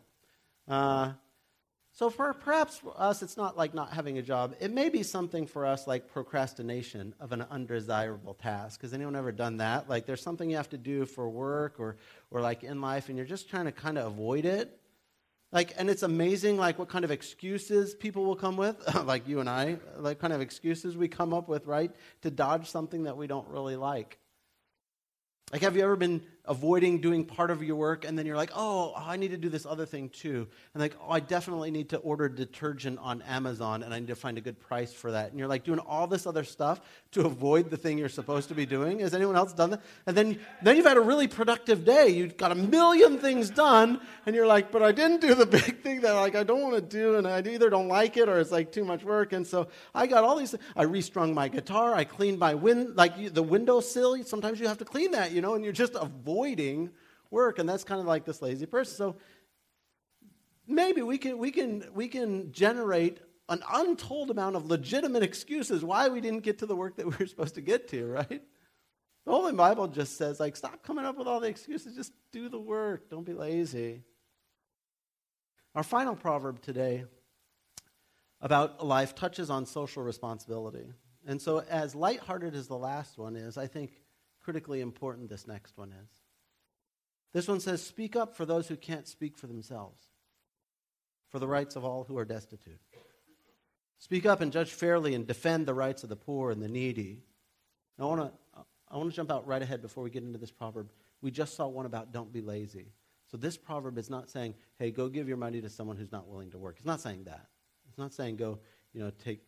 Uh, 0.67 1.13
so 1.91 2.09
for 2.09 2.33
perhaps 2.33 2.77
for 2.77 2.93
us, 2.95 3.21
it's 3.21 3.35
not 3.35 3.57
like 3.57 3.73
not 3.73 3.91
having 3.91 4.17
a 4.17 4.21
job. 4.21 4.55
It 4.61 4.71
may 4.71 4.87
be 4.87 5.03
something 5.03 5.45
for 5.45 5.65
us 5.65 5.85
like 5.85 6.07
procrastination 6.07 7.13
of 7.19 7.33
an 7.33 7.41
undesirable 7.49 8.35
task. 8.35 8.83
Has 8.83 8.93
anyone 8.93 9.15
ever 9.15 9.31
done 9.31 9.57
that? 9.57 9.89
Like 9.89 10.05
there's 10.05 10.21
something 10.21 10.49
you 10.49 10.55
have 10.55 10.69
to 10.69 10.77
do 10.77 11.05
for 11.05 11.27
work 11.29 11.79
or, 11.79 11.97
or 12.31 12.39
like 12.39 12.63
in 12.63 12.79
life, 12.79 13.09
and 13.09 13.17
you're 13.17 13.27
just 13.27 13.49
trying 13.49 13.65
to 13.65 13.71
kind 13.71 13.97
of 13.97 14.05
avoid 14.05 14.45
it. 14.45 14.79
Like, 15.51 15.73
and 15.77 15.89
it's 15.89 16.03
amazing, 16.03 16.57
like, 16.57 16.77
what 16.77 16.89
kind 16.89 17.03
of 17.03 17.09
excuses 17.09 17.95
people 17.95 18.23
will 18.23 18.35
come 18.35 18.55
with, 18.55 18.77
like 19.05 19.27
you 19.27 19.39
and 19.39 19.49
I, 19.49 19.77
like, 19.97 20.19
kind 20.19 20.31
of 20.31 20.41
excuses 20.41 20.95
we 20.95 21.07
come 21.07 21.33
up 21.33 21.49
with, 21.49 21.65
right, 21.65 21.91
to 22.21 22.29
dodge 22.29 22.69
something 22.69 23.03
that 23.03 23.17
we 23.17 23.25
don't 23.25 23.47
really 23.47 23.75
like. 23.75 24.19
Like, 25.51 25.63
have 25.63 25.75
you 25.75 25.83
ever 25.83 25.95
been 25.95 26.21
avoiding 26.49 26.99
doing 26.99 27.23
part 27.23 27.51
of 27.51 27.62
your 27.62 27.75
work 27.75 28.05
and 28.05 28.17
then 28.17 28.25
you're 28.25 28.35
like, 28.35 28.49
oh, 28.55 28.91
I 28.97 29.17
need 29.17 29.29
to 29.29 29.38
do 29.38 29.49
this 29.49 29.67
other 29.67 29.85
thing 29.85 30.09
too? 30.09 30.47
And 30.73 30.81
like, 30.81 30.95
oh, 30.99 31.12
I 31.12 31.19
definitely 31.19 31.69
need 31.69 31.89
to 31.89 31.97
order 31.97 32.27
detergent 32.27 32.97
on 32.99 33.21
Amazon 33.21 33.83
and 33.83 33.93
I 33.93 33.99
need 33.99 34.07
to 34.07 34.15
find 34.15 34.35
a 34.39 34.41
good 34.41 34.59
price 34.59 34.91
for 34.91 35.12
that. 35.12 35.29
And 35.29 35.38
you're 35.38 35.47
like 35.47 35.63
doing 35.63 35.77
all 35.77 36.07
this 36.07 36.25
other 36.25 36.43
stuff 36.43 36.81
to 37.12 37.25
avoid 37.25 37.69
the 37.69 37.77
thing 37.77 37.99
you're 37.99 38.09
supposed 38.09 38.49
to 38.49 38.55
be 38.55 38.65
doing. 38.65 38.99
Has 38.99 39.13
anyone 39.13 39.35
else 39.35 39.53
done 39.53 39.69
that? 39.69 39.81
And 40.07 40.17
then, 40.17 40.39
then 40.63 40.75
you've 40.75 40.88
had 40.88 40.97
a 40.97 41.01
really 41.01 41.27
productive 41.27 41.85
day. 41.85 42.09
You've 42.09 42.35
got 42.35 42.51
a 42.51 42.55
million 42.55 43.19
things 43.19 43.51
done 43.51 44.01
and 44.25 44.35
you're 44.35 44.47
like, 44.47 44.71
but 44.71 44.81
I 44.81 44.91
didn't 44.91 45.21
do 45.21 45.35
the 45.35 45.45
big 45.59 45.83
thing 45.83 46.01
that 46.01 46.13
like 46.13 46.35
I 46.35 46.43
don't 46.43 46.63
want 46.63 46.75
to 46.75 46.81
do 46.81 47.17
and 47.17 47.27
I 47.27 47.41
either 47.47 47.69
don't 47.69 47.88
like 47.88 48.17
it 48.17 48.27
or 48.27 48.39
it's 48.39 48.51
like 48.51 48.71
too 48.71 48.83
much 48.83 49.03
work. 49.03 49.33
And 49.33 49.45
so 49.45 49.67
I 49.93 50.07
got 50.07 50.23
all 50.23 50.35
these, 50.35 50.55
I 50.75 50.81
restrung 50.83 51.35
my 51.35 51.47
guitar. 51.47 51.93
I 51.93 52.05
cleaned 52.05 52.39
my 52.39 52.55
wind, 52.55 52.95
like 52.95 53.35
the 53.35 53.43
windowsill. 53.43 54.23
Sometimes 54.23 54.59
you 54.59 54.67
have 54.67 54.79
to 54.79 54.85
clean 54.85 55.12
that, 55.12 55.31
you 55.31 55.41
know, 55.41 55.53
and 55.53 55.63
you're 55.63 55.73
just 55.73 55.93
avoiding 55.93 56.38
work. 57.32 57.60
And 57.60 57.67
that's 57.67 57.84
kind 57.84 57.99
of 57.99 58.08
like 58.08 58.25
this 58.25 58.41
lazy 58.41 58.65
person. 58.65 58.95
So 58.95 59.15
maybe 60.67 61.02
we 61.02 61.17
can, 61.17 61.38
we 61.38 61.52
can, 61.52 61.86
we 61.93 62.08
can 62.08 62.52
generate 62.52 63.19
an 63.49 63.63
untold 63.71 64.30
amount 64.30 64.56
of 64.56 64.67
legitimate 64.67 65.23
excuses 65.23 65.84
why 65.84 66.08
we 66.08 66.21
didn't 66.21 66.43
get 66.43 66.60
to 66.60 66.65
the 66.65 66.75
work 66.75 66.97
that 66.97 67.06
we 67.06 67.15
were 67.19 67.25
supposed 67.28 67.56
to 67.56 67.62
get 67.62 67.88
to, 67.89 68.06
right? 68.06 68.43
The 69.25 69.32
Holy 69.32 69.54
Bible 69.54 69.88
just 69.88 70.17
says, 70.17 70.39
like, 70.39 70.56
stop 70.56 70.82
coming 70.84 71.06
up 71.06 71.17
with 71.17 71.28
all 71.28 71.39
the 71.39 71.47
excuses. 71.47 71.95
Just 71.95 72.13
do 72.32 72.49
the 72.49 72.60
work. 72.60 73.10
Don't 73.10 73.25
be 73.25 73.34
lazy. 73.34 74.04
Our 75.75 75.84
final 75.84 76.15
proverb 76.15 76.62
today 76.62 77.06
about 78.41 78.86
life 78.86 79.15
touches 79.15 79.49
on 79.49 79.65
social 79.65 80.04
responsibility. 80.04 80.86
And 81.28 81.41
so, 81.41 81.60
as 81.69 81.93
lighthearted 81.93 82.56
as 82.56 82.67
the 82.67 82.78
last 82.78 83.17
one 83.17 83.36
is, 83.36 83.58
I 83.58 83.67
think 83.67 83.91
critically 84.41 84.82
important 84.82 85.30
this 85.30 85.45
next 85.45 85.78
one 85.78 85.91
is. 85.91 86.10
This 87.33 87.47
one 87.47 87.59
says, 87.59 87.81
Speak 87.83 88.15
up 88.15 88.35
for 88.35 88.45
those 88.45 88.67
who 88.67 88.75
can't 88.75 89.07
speak 89.07 89.37
for 89.37 89.47
themselves, 89.47 90.01
for 91.29 91.39
the 91.39 91.47
rights 91.47 91.75
of 91.75 91.85
all 91.85 92.03
who 92.03 92.17
are 92.17 92.25
destitute. 92.25 92.79
Speak 93.99 94.25
up 94.25 94.41
and 94.41 94.51
judge 94.51 94.71
fairly 94.71 95.13
and 95.13 95.27
defend 95.27 95.65
the 95.65 95.73
rights 95.73 96.03
of 96.03 96.09
the 96.09 96.15
poor 96.15 96.51
and 96.51 96.61
the 96.61 96.69
needy. 96.69 97.23
I 97.99 98.05
want 98.05 98.21
to 98.21 98.63
I 98.91 98.97
want 98.97 99.09
to 99.09 99.15
jump 99.15 99.31
out 99.31 99.45
right 99.45 99.61
ahead 99.61 99.81
before 99.81 100.03
we 100.03 100.09
get 100.09 100.23
into 100.23 100.39
this 100.39 100.51
proverb. 100.51 100.89
We 101.21 101.31
just 101.31 101.55
saw 101.55 101.67
one 101.67 101.85
about 101.85 102.11
don't 102.11 102.31
be 102.31 102.41
lazy. 102.41 102.93
So 103.29 103.37
this 103.37 103.57
proverb 103.57 103.97
is 103.97 104.09
not 104.09 104.29
saying, 104.29 104.55
hey, 104.79 104.89
go 104.89 105.07
give 105.09 105.27
your 105.27 105.37
money 105.37 105.61
to 105.61 105.69
someone 105.69 105.97
who's 105.97 106.11
not 106.11 106.27
willing 106.27 106.49
to 106.51 106.57
work. 106.57 106.77
It's 106.77 106.87
not 106.87 107.01
saying 107.01 107.25
that. 107.25 107.45
It's 107.87 107.99
not 107.99 108.13
saying 108.13 108.37
go, 108.37 108.59
you 108.93 109.01
know, 109.01 109.11
take 109.23 109.41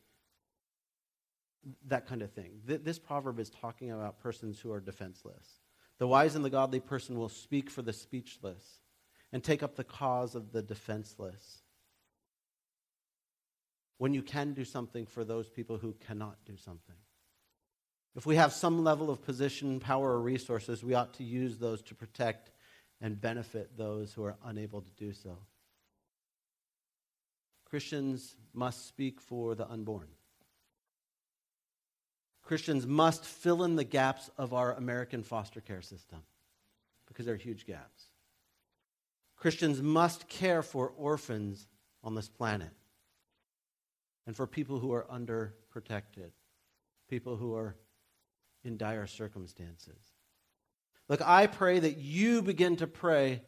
that 1.87 2.07
kind 2.07 2.21
of 2.21 2.31
thing. 2.31 2.59
Th- 2.67 2.81
this 2.83 2.99
proverb 2.99 3.39
is 3.39 3.49
talking 3.49 3.91
about 3.91 4.19
persons 4.19 4.59
who 4.59 4.71
are 4.71 4.79
defenseless. 4.79 5.60
The 6.01 6.07
wise 6.07 6.33
and 6.33 6.43
the 6.43 6.49
godly 6.49 6.79
person 6.79 7.15
will 7.15 7.29
speak 7.29 7.69
for 7.69 7.83
the 7.83 7.93
speechless 7.93 8.79
and 9.31 9.43
take 9.43 9.61
up 9.61 9.75
the 9.75 9.83
cause 9.83 10.33
of 10.33 10.51
the 10.51 10.63
defenseless. 10.63 11.61
When 13.99 14.11
you 14.11 14.23
can 14.23 14.53
do 14.53 14.65
something 14.65 15.05
for 15.05 15.23
those 15.23 15.47
people 15.47 15.77
who 15.77 15.93
cannot 16.07 16.43
do 16.43 16.57
something. 16.57 16.95
If 18.15 18.25
we 18.25 18.35
have 18.37 18.51
some 18.51 18.83
level 18.83 19.11
of 19.11 19.21
position, 19.21 19.79
power, 19.79 20.13
or 20.13 20.21
resources, 20.21 20.83
we 20.83 20.95
ought 20.95 21.13
to 21.13 21.23
use 21.23 21.59
those 21.59 21.83
to 21.83 21.93
protect 21.93 22.49
and 22.99 23.21
benefit 23.21 23.77
those 23.77 24.11
who 24.11 24.23
are 24.23 24.37
unable 24.43 24.81
to 24.81 24.91
do 24.93 25.13
so. 25.13 25.37
Christians 27.69 28.37
must 28.55 28.87
speak 28.87 29.21
for 29.21 29.53
the 29.53 29.69
unborn. 29.69 30.07
Christians 32.51 32.85
must 32.85 33.23
fill 33.23 33.63
in 33.63 33.77
the 33.77 33.85
gaps 33.85 34.29
of 34.37 34.53
our 34.53 34.73
American 34.73 35.23
foster 35.23 35.61
care 35.61 35.81
system 35.81 36.21
because 37.07 37.25
there 37.25 37.35
are 37.35 37.37
huge 37.37 37.65
gaps. 37.65 38.07
Christians 39.37 39.81
must 39.81 40.27
care 40.27 40.61
for 40.61 40.89
orphans 40.97 41.65
on 42.03 42.13
this 42.13 42.27
planet 42.27 42.71
and 44.27 44.35
for 44.35 44.45
people 44.47 44.79
who 44.79 44.91
are 44.91 45.05
underprotected, 45.05 46.31
people 47.09 47.37
who 47.37 47.55
are 47.55 47.77
in 48.65 48.75
dire 48.75 49.07
circumstances. 49.07 50.03
Look, 51.07 51.21
I 51.25 51.47
pray 51.47 51.79
that 51.79 51.99
you 51.99 52.41
begin 52.41 52.75
to 52.75 52.87
pray 52.87 53.43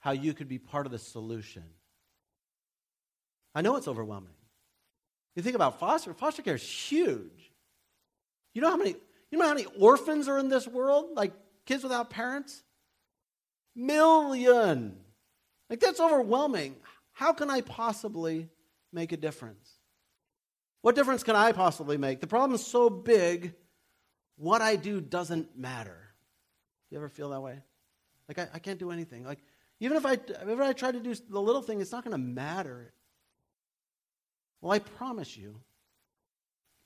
how 0.00 0.10
you 0.10 0.34
could 0.34 0.48
be 0.48 0.58
part 0.58 0.84
of 0.84 0.92
the 0.92 0.98
solution. 0.98 1.64
I 3.54 3.62
know 3.62 3.76
it's 3.76 3.88
overwhelming. 3.88 4.34
You 5.36 5.42
think 5.42 5.56
about 5.56 5.80
foster, 5.80 6.12
foster 6.12 6.42
care 6.42 6.56
is 6.56 6.62
huge. 6.62 7.51
You 8.54 8.62
know 8.62 8.70
how 8.70 8.76
many 8.76 8.96
you 9.30 9.38
know 9.38 9.46
how 9.46 9.54
many 9.54 9.66
orphans 9.78 10.28
are 10.28 10.38
in 10.38 10.48
this 10.48 10.68
world? 10.68 11.10
Like 11.14 11.32
kids 11.66 11.82
without 11.82 12.10
parents? 12.10 12.62
Million. 13.74 14.96
Like 15.70 15.80
that's 15.80 16.00
overwhelming. 16.00 16.76
How 17.12 17.32
can 17.32 17.50
I 17.50 17.62
possibly 17.62 18.48
make 18.92 19.12
a 19.12 19.16
difference? 19.16 19.70
What 20.82 20.96
difference 20.96 21.22
can 21.22 21.36
I 21.36 21.52
possibly 21.52 21.96
make? 21.96 22.20
The 22.20 22.26
problem 22.26 22.54
is 22.54 22.66
so 22.66 22.90
big 22.90 23.54
what 24.36 24.60
I 24.60 24.76
do 24.76 25.00
doesn't 25.00 25.56
matter. 25.56 25.98
You 26.90 26.98
ever 26.98 27.08
feel 27.08 27.30
that 27.30 27.40
way? 27.40 27.60
Like, 28.28 28.38
I, 28.38 28.48
I 28.54 28.58
can't 28.58 28.78
do 28.78 28.90
anything. 28.90 29.24
Like, 29.24 29.38
even 29.80 29.96
if 29.96 30.04
I, 30.04 30.12
if 30.12 30.60
I 30.60 30.72
try 30.72 30.92
to 30.92 31.00
do 31.00 31.14
the 31.14 31.40
little 31.40 31.62
thing, 31.62 31.80
it's 31.80 31.92
not 31.92 32.04
going 32.04 32.12
to 32.12 32.18
matter. 32.18 32.92
Well, 34.60 34.72
I 34.72 34.78
promise 34.78 35.36
you, 35.36 35.60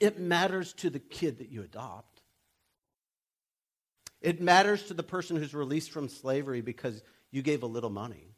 it 0.01 0.19
matters 0.19 0.73
to 0.75 0.91
the 0.91 0.99
kid 0.99 1.39
that 1.39 1.51
you 1.51 1.63
adopt. 1.63 2.23
It 4.21 4.41
matters 4.41 4.85
to 4.85 4.95
the 4.95 5.03
person 5.03 5.37
who's 5.37 5.55
released 5.55 5.91
from 5.91 6.09
slavery 6.09 6.61
because 6.61 7.03
you 7.31 7.43
gave 7.43 7.63
a 7.63 7.67
little 7.67 7.91
money. 7.91 8.35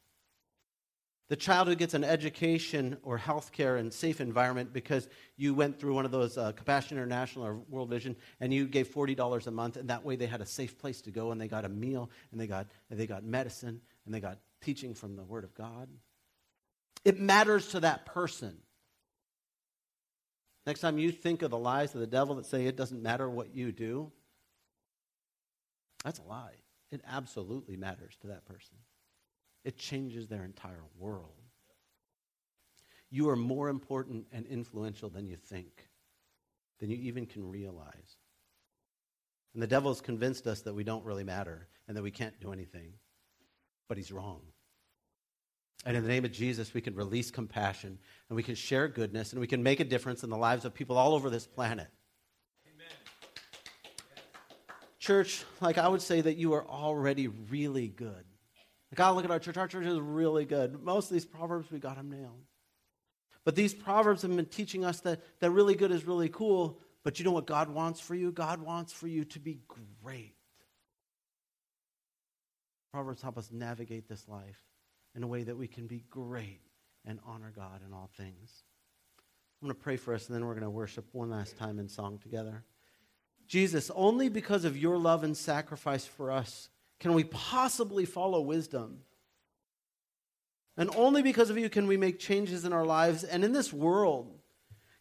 The 1.29 1.37
child 1.37 1.69
who 1.69 1.75
gets 1.75 1.93
an 1.93 2.05
education 2.05 2.97
or 3.03 3.19
health 3.19 3.53
care 3.53 3.77
and 3.77 3.93
safe 3.93 4.21
environment 4.21 4.73
because 4.73 5.09
you 5.37 5.53
went 5.53 5.79
through 5.79 5.95
one 5.95 6.07
of 6.07 6.11
those 6.11 6.39
uh, 6.39 6.53
Compassion 6.53 6.97
International 6.97 7.45
or 7.45 7.55
World 7.69 7.91
Vision 7.91 8.17
and 8.41 8.53
you 8.53 8.67
gave 8.67 8.89
$40 8.89 9.47
a 9.47 9.51
month, 9.51 9.77
and 9.77 9.91
that 9.91 10.05
way 10.05 10.17
they 10.17 10.27
had 10.27 10.41
a 10.41 10.47
safe 10.47 10.79
place 10.79 11.03
to 11.03 11.11
go 11.11 11.31
and 11.31 11.41
they 11.41 11.49
got 11.49 11.67
a 11.67 11.69
meal 11.69 12.11
and 12.33 12.41
they 12.41 12.47
got, 12.47 12.67
and 12.91 12.99
they 12.99 13.07
got 13.07 13.25
medicine 13.25 13.81
and 14.07 14.15
they 14.15 14.21
got 14.21 14.39
teaching 14.63 14.95
from 14.95 15.17
the 15.17 15.25
Word 15.25 15.45
of 15.45 15.55
God. 15.55 15.89
It 17.05 17.21
matters 17.21 17.69
to 17.69 17.81
that 17.81 18.07
person. 18.07 18.57
Next 20.69 20.81
time 20.81 20.99
you 20.99 21.11
think 21.11 21.41
of 21.41 21.51
the 21.51 21.59
lies 21.59 21.95
of 21.95 22.01
the 22.01 22.07
devil 22.07 22.35
that 22.35 22.45
say 22.45 22.67
it 22.67 22.77
doesn't 22.77 23.03
matter 23.03 23.29
what 23.29 23.55
you 23.55 23.73
do, 23.73 24.13
that's 26.05 26.19
a 26.19 26.23
lie. 26.23 26.57
It 26.93 27.01
absolutely 27.09 27.77
matters 27.77 28.17
to 28.21 28.27
that 28.29 28.45
person 28.45 28.77
it 29.65 29.79
changes 29.79 30.27
their 30.27 30.45
entire 30.45 30.85
world. 30.99 31.43
You 33.11 33.31
are 33.31 33.37
more 33.37 33.69
important 33.69 34.27
and 34.33 34.47
influential 34.47 35.09
than 35.09 35.27
you 35.27 35.37
think, 35.37 35.89
than 36.81 36.91
you 36.91 36.97
even 36.97 37.27
can 37.27 37.51
realize. 37.51 38.17
And 39.55 39.63
the 39.63 39.67
devil 39.67 39.91
has 39.91 40.01
convinced 40.01 40.47
us 40.47 40.63
that 40.63 40.75
we 40.75 40.85
don't 40.85 41.05
really 41.05 41.25
matter 41.25 41.67
and 41.87 41.97
that 41.97 42.03
we 42.03 42.11
can't 42.11 42.39
do 42.41 42.53
anything. 42.53 42.93
But 43.89 43.97
he's 43.97 44.13
wrong. 44.13 44.43
And 45.85 45.97
in 45.97 46.03
the 46.03 46.09
name 46.09 46.25
of 46.25 46.33
Jesus, 46.33 46.75
we 46.75 46.81
can 46.81 46.95
release 46.95 47.31
compassion 47.31 47.99
and 48.29 48.37
we 48.37 48.43
can 48.43 48.55
share 48.55 48.89
goodness 48.89 49.33
and 49.33 49.41
we 49.41 49.47
can 49.47 49.63
make 49.63 49.81
a 49.81 49.85
difference 49.85 50.25
in 50.25 50.31
the 50.31 50.37
lives 50.37 50.65
of 50.65 50.75
people 50.75 50.99
all 50.99 51.15
over 51.15 51.31
this 51.31 51.47
planet. 51.47 51.87
Amen. 52.67 52.87
Church, 54.99 55.45
like 55.61 55.79
I 55.79 55.89
would 55.89 56.03
say 56.03 56.21
that 56.21 56.37
you 56.37 56.55
are 56.55 56.67
already 56.67 57.29
really 57.29 57.89
good. 57.89 58.25
God, 58.95 59.15
look 59.15 59.25
at 59.25 59.31
our 59.31 59.39
church. 59.39 59.57
Our 59.57 59.69
church 59.69 59.87
is 59.87 60.01
really 60.01 60.45
good. 60.45 60.83
Most 60.83 61.11
of 61.11 61.13
these 61.13 61.27
proverbs, 61.27 61.71
we 61.71 61.79
got 61.79 61.97
them 61.97 62.11
nailed. 62.11 62.43
But 63.45 63.55
these 63.55 63.73
proverbs 63.73 64.23
have 64.23 64.35
been 64.35 64.47
teaching 64.47 64.85
us 64.85 65.01
that, 65.01 65.21
that 65.41 65.51
really 65.51 65.75
good 65.75 65.93
is 65.93 66.07
really 66.07 66.29
cool. 66.29 66.81
But 67.05 67.19
you 67.19 67.25
know 67.25 67.31
what 67.31 67.47
God 67.47 67.69
wants 67.71 68.01
for 68.01 68.15
you? 68.15 68.33
God 68.33 68.61
wants 68.61 68.93
for 68.93 69.07
you 69.07 69.25
to 69.27 69.39
be 69.39 69.61
great. 70.03 70.35
Proverbs 72.93 73.23
help 73.23 73.39
us 73.39 73.51
navigate 73.53 74.09
this 74.09 74.27
life 74.27 74.63
in 75.15 75.23
a 75.23 75.27
way 75.27 75.43
that 75.43 75.57
we 75.57 75.67
can 75.67 75.87
be 75.87 76.05
great 76.11 76.61
and 77.05 77.19
honor 77.27 77.53
God 77.55 77.81
in 77.87 77.93
all 77.93 78.11
things. 78.17 78.63
I'm 79.61 79.69
going 79.69 79.77
to 79.77 79.83
pray 79.83 79.97
for 79.97 80.15
us, 80.15 80.29
and 80.29 80.37
then 80.37 80.47
we're 80.47 80.55
going 80.55 80.63
to 80.63 80.71
worship 80.71 81.07
one 81.13 81.31
last 81.31 81.57
time 81.57 81.79
in 81.79 81.89
song 81.89 82.19
together. 82.19 82.65
Jesus, 83.49 83.91
only 83.95 84.29
because 84.29 84.65
of 84.65 84.77
your 84.77 84.99
love 84.99 85.25
and 85.25 85.37
sacrifice 85.37 86.05
for 86.05 86.31
us 86.31 86.69
can 87.01 87.15
we 87.15 87.25
possibly 87.25 88.05
follow 88.05 88.41
wisdom? 88.41 89.01
And 90.77 90.91
only 90.97 91.23
because 91.23 91.51
of 91.51 91.59
you 91.59 91.69
can 91.69 91.87
we 91.87 91.97
make 91.97 92.19
changes 92.19 92.65
in 92.65 92.73
our 92.73 92.85
lives 92.85 93.25
and 93.25 93.45
in 93.45 93.53
this 93.53 93.73
world. 93.73 94.33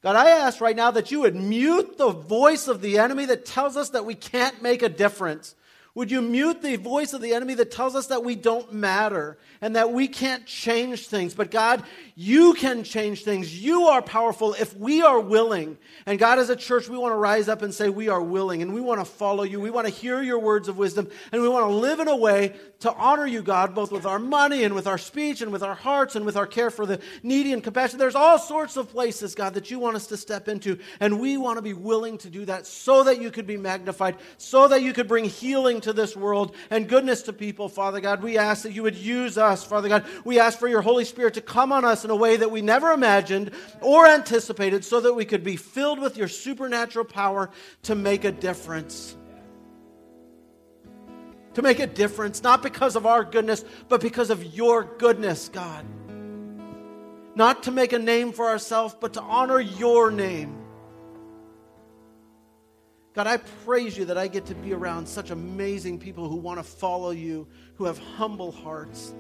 God, 0.04 0.16
I 0.16 0.30
ask 0.30 0.62
right 0.62 0.76
now 0.76 0.92
that 0.92 1.12
you 1.12 1.22
would 1.22 1.36
mute 1.36 1.98
the 1.98 2.12
voice 2.12 2.68
of 2.68 2.82
the 2.82 3.00
enemy 3.00 3.26
that 3.26 3.46
tells 3.46 3.76
us 3.76 3.90
that 3.90 4.06
we 4.06 4.16
can't 4.16 4.62
make 4.62 4.82
a 4.82 4.90
difference. 4.90 5.56
Would 5.98 6.12
you 6.12 6.22
mute 6.22 6.62
the 6.62 6.76
voice 6.76 7.14
of 7.14 7.22
the 7.22 7.34
enemy 7.34 7.56
that 7.56 7.72
tells 7.72 7.96
us 7.96 8.06
that 8.08 8.24
we 8.24 8.36
don't 8.36 8.72
matter 8.72 9.36
and 9.62 9.76
that 9.76 9.92
we 9.92 10.08
can't 10.08 10.46
change 10.46 11.08
things? 11.08 11.34
But 11.34 11.50
God, 11.50 11.82
you 12.14 12.54
can 12.54 12.84
change 12.84 13.24
things. 13.24 13.60
You 13.60 13.88
are 13.88 14.04
powerful 14.04 14.54
if 14.54 14.78
we 14.78 15.02
are 15.02 15.20
willing. 15.20 15.76
And 16.06 16.20
God, 16.20 16.38
as 16.38 16.52
a 16.52 16.56
church, 16.56 16.88
we 16.88 17.00
want 17.00 17.14
to 17.14 17.18
rise 17.18 17.50
up 17.50 17.64
and 17.64 17.74
say 17.74 17.90
we 17.90 18.10
are 18.10 18.22
willing 18.22 18.62
and 18.62 18.76
we 18.76 18.82
want 18.82 19.02
to 19.02 19.06
follow 19.06 19.42
you. 19.42 19.60
We 19.60 19.72
want 19.72 19.88
to 19.88 19.92
hear 19.92 20.22
your 20.22 20.38
words 20.38 20.68
of 20.68 20.78
wisdom 20.78 21.10
and 21.32 21.42
we 21.42 21.50
want 21.50 21.66
to 21.66 21.74
live 21.74 22.00
in 22.00 22.08
a 22.08 22.16
way 22.16 22.54
to 22.82 22.94
honor 22.94 23.26
you, 23.26 23.42
God, 23.42 23.74
both 23.74 23.92
with 23.92 24.06
our 24.06 24.20
money 24.20 24.66
and 24.66 24.76
with 24.76 24.86
our 24.86 25.00
speech 25.00 25.42
and 25.42 25.52
with 25.52 25.64
our 25.64 25.74
hearts 25.74 26.16
and 26.16 26.28
with 26.28 26.38
our 26.38 26.46
care 26.46 26.70
for 26.70 26.86
the 26.86 27.02
needy 27.24 27.54
and 27.54 27.64
compassion. 27.64 27.98
There's 27.98 28.14
all 28.14 28.38
sorts 28.38 28.78
of 28.78 28.92
places, 28.92 29.34
God, 29.34 29.56
that 29.56 29.72
you 29.72 29.80
want 29.80 29.96
us 29.96 30.06
to 30.08 30.18
step 30.18 30.48
into. 30.48 30.78
And 31.00 31.20
we 31.20 31.38
want 31.38 31.58
to 31.58 31.64
be 31.64 31.74
willing 31.74 32.20
to 32.20 32.30
do 32.30 32.46
that 32.46 32.68
so 32.68 33.06
that 33.06 33.20
you 33.20 33.32
could 33.32 33.48
be 33.48 33.58
magnified, 33.58 34.18
so 34.38 34.68
that 34.68 34.84
you 34.84 34.94
could 34.94 35.08
bring 35.08 35.26
healing 35.26 35.82
to 35.88 35.94
this 35.94 36.16
world 36.16 36.56
and 36.70 36.88
goodness 36.88 37.24
to 37.24 37.34
people, 37.34 37.70
Father 37.70 38.02
God. 38.02 38.22
We 38.22 38.38
ask 38.38 38.64
that 38.64 38.74
you 38.74 38.84
would 38.84 38.96
use 38.96 39.38
us, 39.38 39.64
Father 39.64 39.88
God. 39.90 40.06
We 40.26 40.40
ask 40.40 40.60
for 40.60 40.68
your 40.68 40.82
Holy 40.82 41.06
Spirit 41.06 41.34
to 41.36 41.42
come 41.42 41.72
on 41.72 41.86
us 41.86 42.04
in 42.04 42.12
a 42.12 42.16
way 42.16 42.36
that 42.38 42.52
we 42.52 42.62
never 42.62 42.92
imagined 42.92 43.52
or 43.82 44.06
anticipated 44.06 44.84
so 44.84 45.00
that 45.00 45.14
we 45.14 45.26
could 45.26 45.44
be 45.44 45.56
filled 45.56 46.00
with 46.00 46.18
your 46.18 46.28
supernatural 46.28 47.06
power 47.06 47.50
to 47.84 47.96
make 47.96 48.26
a 48.26 48.32
difference. 48.32 49.16
To 51.54 51.62
make 51.62 51.80
a 51.80 51.88
difference, 51.88 52.44
not 52.44 52.62
because 52.62 52.96
of 52.96 53.06
our 53.06 53.24
goodness, 53.24 53.64
but 53.88 54.02
because 54.02 54.30
of 54.30 54.44
your 54.56 54.84
goodness, 54.84 55.50
God. 55.50 55.86
Not 57.34 57.64
to 57.64 57.72
make 57.72 57.94
a 57.94 58.00
name 58.00 58.34
for 58.34 58.48
ourselves, 58.48 58.96
but 59.00 59.14
to 59.14 59.22
honor 59.22 59.60
your 59.60 60.12
name. 60.12 60.67
God, 63.18 63.26
I 63.26 63.38
praise 63.66 63.98
you 63.98 64.06
that 64.06 64.18
I 64.20 64.28
get 64.28 64.46
to 64.46 64.54
be 64.54 64.76
around 64.76 65.08
such 65.08 65.32
amazing 65.32 65.98
people 65.98 66.30
who 66.30 66.36
want 66.36 66.60
to 66.60 66.64
follow 66.64 67.10
you, 67.10 67.48
who 67.74 67.86
have 67.86 67.98
humble 67.98 68.52
hearts, 68.52 69.16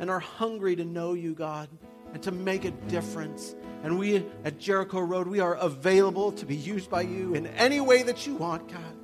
and 0.00 0.10
are 0.10 0.18
hungry 0.18 0.74
to 0.74 0.84
know 0.84 1.12
you, 1.12 1.32
God, 1.32 1.68
and 2.12 2.20
to 2.24 2.32
make 2.32 2.64
a 2.64 2.72
difference. 2.72 3.54
And 3.84 3.96
we 3.96 4.26
at 4.44 4.58
Jericho 4.58 4.98
Road, 4.98 5.28
we 5.28 5.38
are 5.38 5.54
available 5.54 6.32
to 6.32 6.44
be 6.44 6.56
used 6.56 6.90
by 6.90 7.02
you 7.02 7.36
in 7.36 7.46
any 7.46 7.78
way 7.78 8.02
that 8.02 8.26
you 8.26 8.34
want, 8.34 8.66
God. 8.68 8.96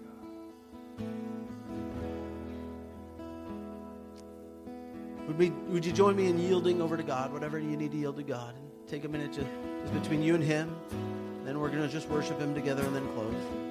Would, 5.29 5.39
we, 5.39 5.51
would 5.69 5.87
you 5.87 5.93
join 5.93 6.17
me 6.17 6.27
in 6.27 6.41
yielding 6.41 6.83
over 6.83 6.97
to 6.97 7.05
God, 7.05 7.33
whatever 7.33 7.61
you 7.61 7.77
need 7.77 7.93
to 7.93 7.97
yield 7.97 8.17
to 8.17 8.25
God? 8.25 8.57
And 8.57 8.89
take 8.89 9.05
a 9.05 9.09
minute 9.09 9.33
to, 9.35 9.47
just 9.83 9.95
between 9.95 10.25
you 10.25 10.35
and 10.35 10.43
Him. 10.43 10.75
Then 11.45 11.61
we're 11.61 11.71
going 11.71 11.83
to 11.83 11.89
just 11.89 12.09
worship 12.09 12.41
Him 12.41 12.53
together 12.53 12.83
and 12.83 12.97
then 12.97 13.07
close. 13.15 13.68